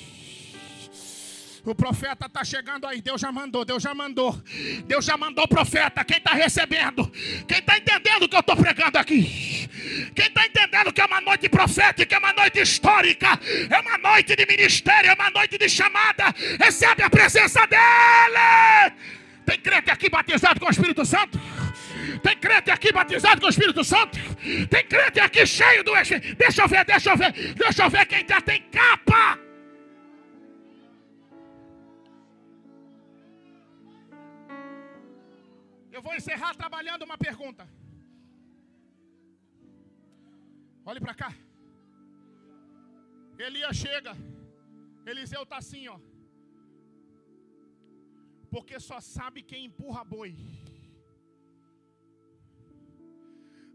[1.66, 3.02] O profeta está chegando aí.
[3.02, 4.40] Deus já mandou, Deus já mandou.
[4.86, 6.04] Deus já mandou o profeta.
[6.04, 7.10] Quem está recebendo?
[7.48, 9.68] Quem está entendendo o que eu estou pregando aqui?
[10.14, 13.38] Quem está entendendo que é uma noite profética, é uma noite histórica,
[13.68, 16.32] é uma noite de ministério, é uma noite de chamada.
[16.56, 18.94] Recebe a presença dele.
[19.44, 21.40] Tem crente aqui batizado com o Espírito Santo?
[22.22, 24.18] Tem crente aqui batizado com o Espírito Santo?
[24.70, 26.36] Tem crente aqui cheio do Espírito?
[26.36, 29.45] Deixa eu ver, deixa eu ver, deixa eu ver quem já tem capa.
[35.96, 37.64] Eu vou encerrar trabalhando uma pergunta.
[40.90, 41.30] Olhe para cá.
[43.46, 44.12] Elias chega.
[45.10, 45.98] Eliseu está assim, ó.
[48.50, 50.32] Porque só sabe quem empurra boi.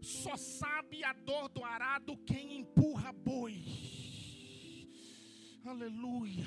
[0.00, 3.56] Só sabe a dor do arado quem empurra boi.
[5.64, 6.46] Aleluia.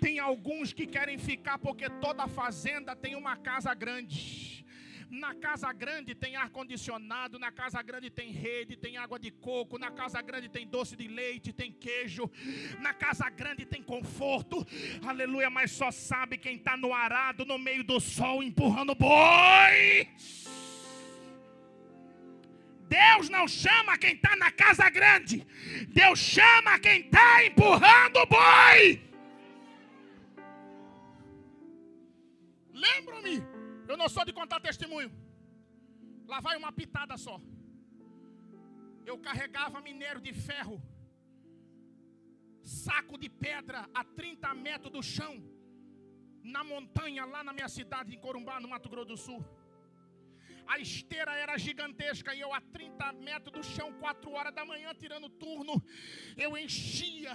[0.00, 4.64] Tem alguns que querem ficar porque toda fazenda tem uma casa grande.
[5.10, 9.90] Na casa grande tem ar-condicionado, na casa grande tem rede, tem água de coco, na
[9.90, 12.30] casa grande tem doce de leite, tem queijo,
[12.78, 14.66] na casa grande tem conforto,
[15.02, 20.08] aleluia, mas só sabe quem está no arado, no meio do sol, empurrando boi.
[22.86, 25.46] Deus não chama quem está na casa grande,
[25.88, 29.07] Deus chama quem está empurrando boi.
[32.86, 33.36] Lembro-me
[33.90, 35.10] eu não sou de contar testemunho.
[36.30, 37.36] Lá vai uma pitada só.
[39.10, 40.76] Eu carregava minério de ferro,
[42.86, 45.34] saco de pedra a 30 metros do chão,
[46.56, 49.40] na montanha, lá na minha cidade, em Corumbá, no Mato Grosso do Sul.
[50.72, 54.90] A esteira era gigantesca e eu a 30 metros do chão, 4 horas da manhã,
[55.02, 55.82] tirando turno,
[56.36, 57.34] eu enchia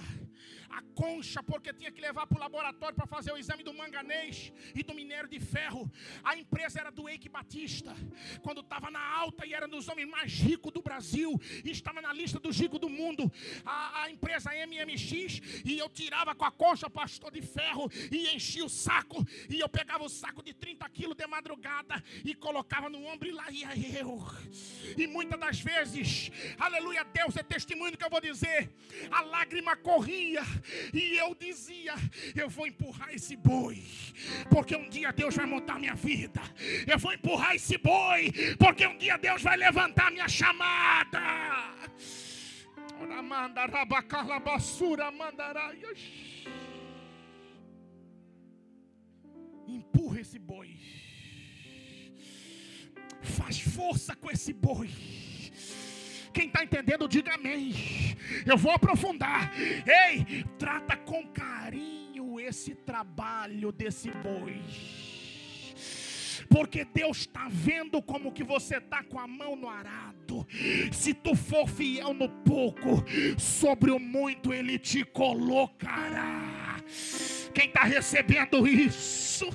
[0.70, 4.52] a concha, porque tinha que levar para o laboratório para fazer o exame do manganês
[4.74, 5.90] e do minério de ferro.
[6.22, 7.94] A empresa era do Eike Batista,
[8.42, 12.12] quando estava na alta e era dos homens mais ricos do Brasil, e estava na
[12.12, 13.30] lista dos ricos do mundo.
[13.64, 18.64] A, a empresa MMX, e eu tirava com a concha pastor de ferro e enchia
[18.64, 23.04] o saco, e eu pegava o saco de 30 quilos de madrugada e colocava no
[23.06, 23.68] ombro e lá ia
[23.98, 24.20] eu.
[24.96, 28.70] E muitas das vezes, aleluia, Deus é testemunho que eu vou dizer,
[29.10, 30.23] a lágrima corria
[30.92, 31.94] e eu dizia:
[32.34, 33.82] Eu vou empurrar esse boi,
[34.50, 36.40] porque um dia Deus vai mudar minha vida.
[36.86, 41.20] Eu vou empurrar esse boi, porque um dia Deus vai levantar minha chamada.
[49.66, 50.78] Empurra esse boi.
[53.22, 54.90] Faz força com esse boi.
[56.34, 57.72] Quem está entendendo, diga amém.
[58.44, 59.52] Eu vou aprofundar.
[59.56, 64.60] Ei, trata com carinho esse trabalho desse boi.
[66.48, 70.46] Porque Deus está vendo como que você está com a mão no arado.
[70.92, 73.04] Se tu for fiel no pouco,
[73.38, 76.76] sobre o muito Ele te colocará.
[77.54, 79.48] Quem está recebendo isso?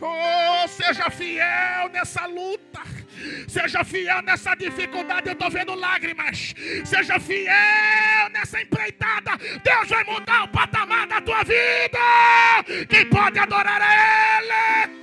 [0.00, 2.80] Oh, seja fiel nessa luta.
[3.48, 5.28] Seja fiel nessa dificuldade.
[5.28, 6.54] Eu estou vendo lágrimas.
[6.84, 9.32] Seja fiel nessa empreitada.
[9.62, 11.98] Deus vai mudar o patamar da tua vida.
[12.88, 14.98] Quem pode adorar a Ele?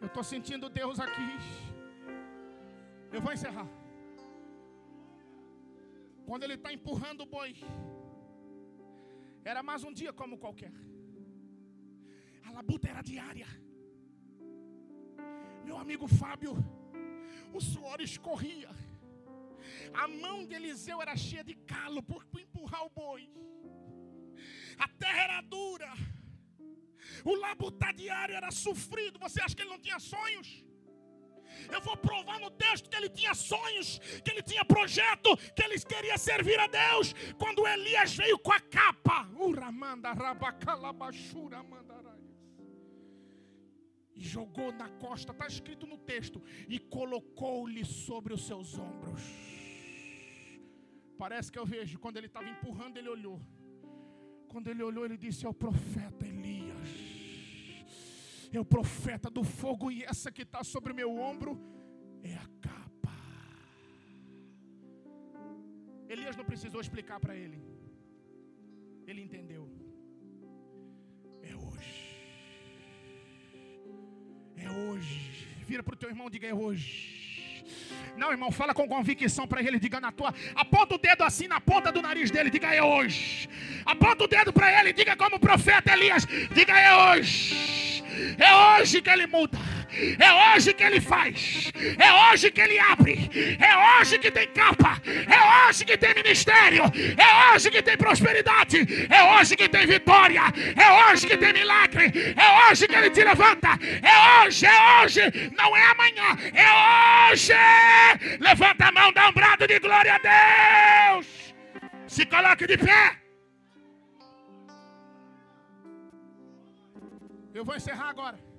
[0.00, 1.30] Eu estou sentindo Deus aqui.
[3.12, 3.68] Eu vou encerrar.
[6.26, 7.54] Quando ele está empurrando o boi,
[9.44, 10.72] era mais um dia como qualquer.
[12.46, 13.46] A labuta era diária.
[15.64, 16.54] Meu amigo Fábio,
[17.52, 18.70] o suor escorria.
[19.94, 23.30] A mão de Eliseu era cheia de calo por empurrar o boi.
[24.78, 25.92] A terra era dura.
[27.24, 29.18] O labutar diário era sofrido.
[29.18, 30.64] Você acha que ele não tinha sonhos?
[31.70, 35.78] Eu vou provar no texto que ele tinha sonhos, que ele tinha projeto, que ele
[35.80, 37.14] queria servir a Deus.
[37.38, 39.28] Quando Elias veio com a capa,
[41.44, 41.91] e
[44.22, 49.22] jogou na costa, está escrito no texto, e colocou-lhe sobre os seus ombros.
[51.18, 53.40] Parece que eu vejo, quando ele estava empurrando, ele olhou.
[54.48, 57.12] Quando ele olhou, ele disse: É o profeta Elias
[58.56, 61.52] é o profeta do fogo, e essa que está sobre o meu ombro
[62.22, 63.14] é a capa.
[66.08, 67.60] Elias não precisou explicar para ele,
[69.06, 69.64] ele entendeu.
[71.42, 72.01] É hoje,
[74.64, 75.46] é hoje.
[75.66, 77.22] Vira para o teu irmão e diga: É hoje.
[78.16, 80.34] Não, irmão, fala com convicção para ele, diga na tua.
[80.54, 83.48] Aponta o dedo assim na ponta do nariz dele, diga é hoje.
[83.86, 88.02] Aponta o dedo para ele, diga como o profeta Elias, diga é hoje.
[88.38, 89.58] É hoje que ele muda.
[90.18, 91.72] É hoje que ele faz.
[91.98, 93.30] É hoje que ele abre.
[93.60, 95.00] É hoje que tem capa.
[95.06, 96.84] É hoje que tem ministério.
[97.16, 98.78] É hoje que tem prosperidade.
[99.10, 100.42] É hoje que tem vitória.
[100.76, 102.12] É hoje que tem milagre.
[102.36, 103.78] É hoje que ele te levanta.
[104.02, 105.52] É hoje, é hoje.
[105.56, 106.36] Não é amanhã.
[106.54, 107.52] É hoje.
[108.40, 111.26] Levanta a mão, dá um brado de glória a Deus.
[112.06, 113.16] Se coloque de pé.
[117.54, 118.51] Eu vou encerrar agora.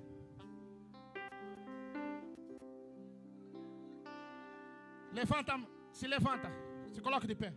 [5.18, 5.54] Levanta,
[5.98, 6.48] se levanta,
[6.92, 7.50] se coloca de pé.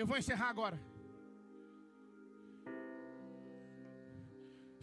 [0.00, 0.78] Eu vou encerrar agora.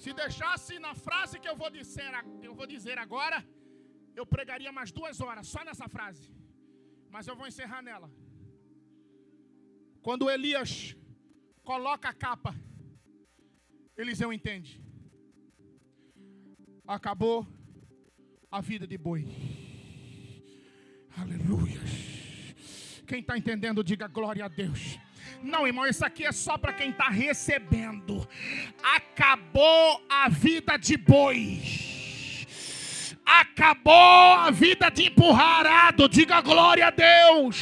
[0.03, 2.11] Se deixasse na frase que eu vou dizer,
[2.47, 3.39] eu vou dizer agora,
[4.19, 6.25] eu pregaria mais duas horas só nessa frase.
[7.09, 8.09] Mas eu vou encerrar nela.
[10.01, 10.95] Quando Elias
[11.63, 12.53] coloca a capa,
[13.97, 14.73] Eliseu entende.
[16.85, 17.47] Acabou
[18.51, 19.25] a vida de boi.
[21.19, 21.79] Aleluia.
[23.07, 24.99] Quem está entendendo, diga glória a Deus.
[25.41, 28.27] Não, irmão, isso aqui é só para quem está recebendo.
[28.83, 31.61] Acabou a vida de boi.
[33.25, 36.07] Acabou a vida de empurrarado.
[36.07, 37.57] Diga glória a Deus.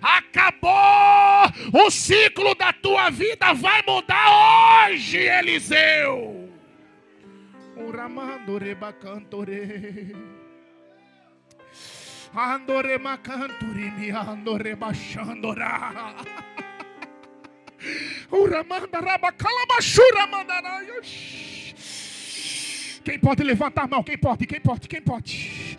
[0.00, 3.52] Acabou o ciclo da tua vida.
[3.54, 6.48] Vai mudar hoje, Eliseu.
[7.76, 10.37] Uramando rebacantore.
[12.34, 16.14] Andore macanturi mi andore baixandora.
[18.30, 21.08] Uramanda raba calabachura mandaraias.
[23.04, 24.02] Quem pode levantar a mão?
[24.02, 24.46] Quem pode?
[24.46, 24.88] Quem pode?
[24.88, 25.76] Quem pode?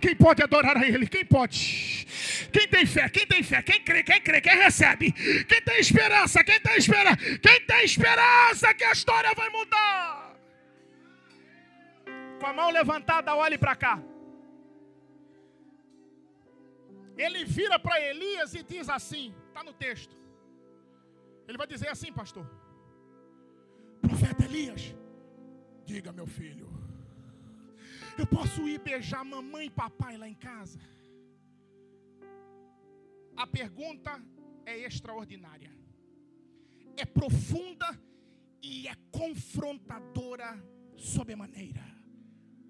[0.00, 1.06] Quem pode adorar a Ele?
[1.06, 2.06] Quem pode?
[2.50, 3.08] Quem tem fé?
[3.08, 3.62] Quem tem fé?
[3.62, 4.02] Quem crê?
[4.02, 4.40] Quem crê?
[4.40, 5.12] Quem recebe?
[5.12, 6.42] Quem tem esperança?
[6.42, 7.16] Quem tem esperança?
[7.16, 10.34] Quem tem esperança que a história vai mudar?
[12.40, 14.00] Com a mão levantada, olhe para cá.
[17.16, 20.16] Ele vira para Elias e diz assim: está no texto.
[21.46, 22.46] Ele vai dizer assim, pastor:
[24.00, 24.94] Profeta Elias,
[25.84, 26.68] diga meu filho,
[28.18, 30.80] eu posso ir beijar mamãe e papai lá em casa?
[33.36, 34.22] A pergunta
[34.64, 35.72] é extraordinária,
[36.96, 37.88] é profunda
[38.62, 40.50] e é confrontadora
[40.96, 41.84] sobremaneira.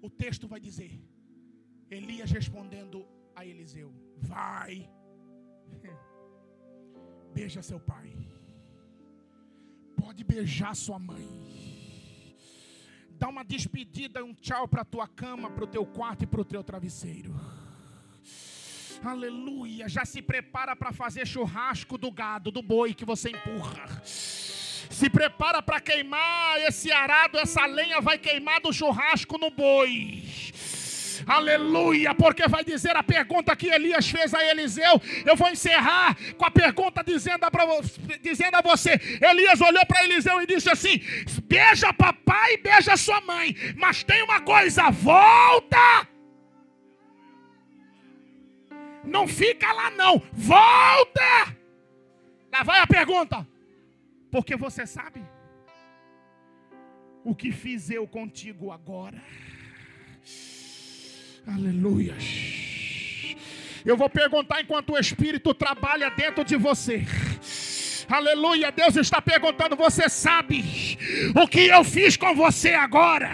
[0.01, 0.91] O texto vai dizer:
[1.89, 4.89] Elias respondendo a Eliseu: Vai,
[7.33, 8.15] beija seu pai,
[9.95, 11.27] pode beijar sua mãe,
[13.11, 16.45] dá uma despedida, um tchau para tua cama, para o teu quarto e para o
[16.45, 17.33] teu travesseiro.
[19.03, 24.01] Aleluia, já se prepara para fazer churrasco do gado, do boi que você empurra.
[24.03, 30.23] Se prepara para queimar esse arado, essa lenha vai queimar do churrasco no boi.
[31.27, 35.01] Aleluia, porque vai dizer a pergunta que Elias fez a Eliseu.
[35.25, 37.51] Eu vou encerrar com a pergunta dizendo a,
[38.21, 41.01] dizendo a você: Elias olhou para Eliseu e disse assim:
[41.43, 46.07] Beija papai e beija sua mãe, mas tem uma coisa, volta.
[49.03, 51.55] Não fica lá não, volta.
[52.51, 53.47] Lá vai a pergunta.
[54.31, 55.23] Porque você sabe
[57.23, 59.21] o que fiz eu contigo agora.
[61.47, 62.15] Aleluia.
[63.85, 67.05] Eu vou perguntar enquanto o Espírito trabalha dentro de você.
[68.09, 68.71] Aleluia.
[68.71, 70.97] Deus está perguntando: você sabe
[71.35, 73.31] o que eu fiz com você agora?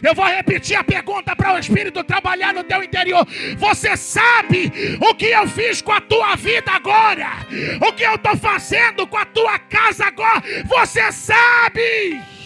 [0.00, 3.26] Eu vou repetir a pergunta para o Espírito trabalhar no teu interior.
[3.56, 7.44] Você sabe o que eu fiz com a tua vida agora?
[7.80, 10.40] O que eu estou fazendo com a tua casa agora?
[10.66, 12.37] Você sabe?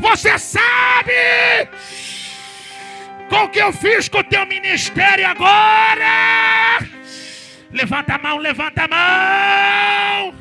[0.00, 1.68] Você sabe
[3.28, 6.78] com o que eu fiz com o teu ministério agora?
[7.70, 10.34] Levanta a mão, levanta a mão.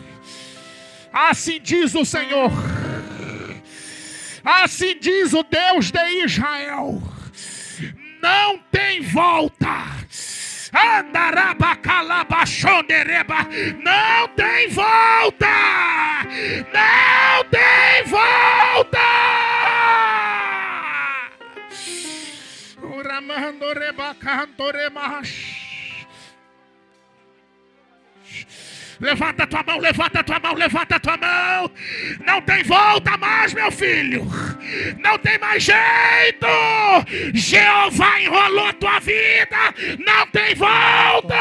[1.13, 2.51] Assim diz o Senhor.
[4.43, 7.01] Assim diz o Deus de Israel.
[8.21, 10.01] Não tem volta
[13.84, 15.45] não tem volta!
[16.72, 18.99] Não tem volta!
[22.82, 25.61] Uramando rebacanto remash.
[29.02, 31.72] Levanta a tua mão, levanta a tua mão, levanta a tua mão.
[32.24, 34.28] Não tem volta mais, meu filho.
[34.99, 36.47] Não tem mais jeito.
[37.34, 39.58] Jeová enrolou a tua vida.
[40.06, 41.36] Não tem volta.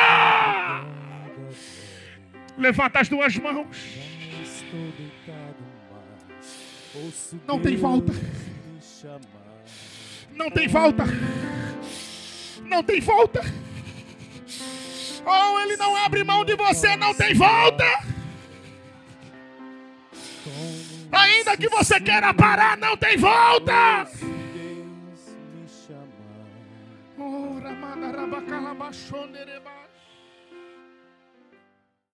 [2.57, 3.77] Levanta as duas mãos.
[7.47, 8.13] Não tem volta.
[10.35, 11.05] Não tem volta.
[12.65, 13.70] Não tem volta.
[15.25, 17.85] Ou ele não abre mão de você, não tem volta.
[21.12, 24.09] Ainda que você queira parar, não tem volta.
[27.18, 27.71] Ora,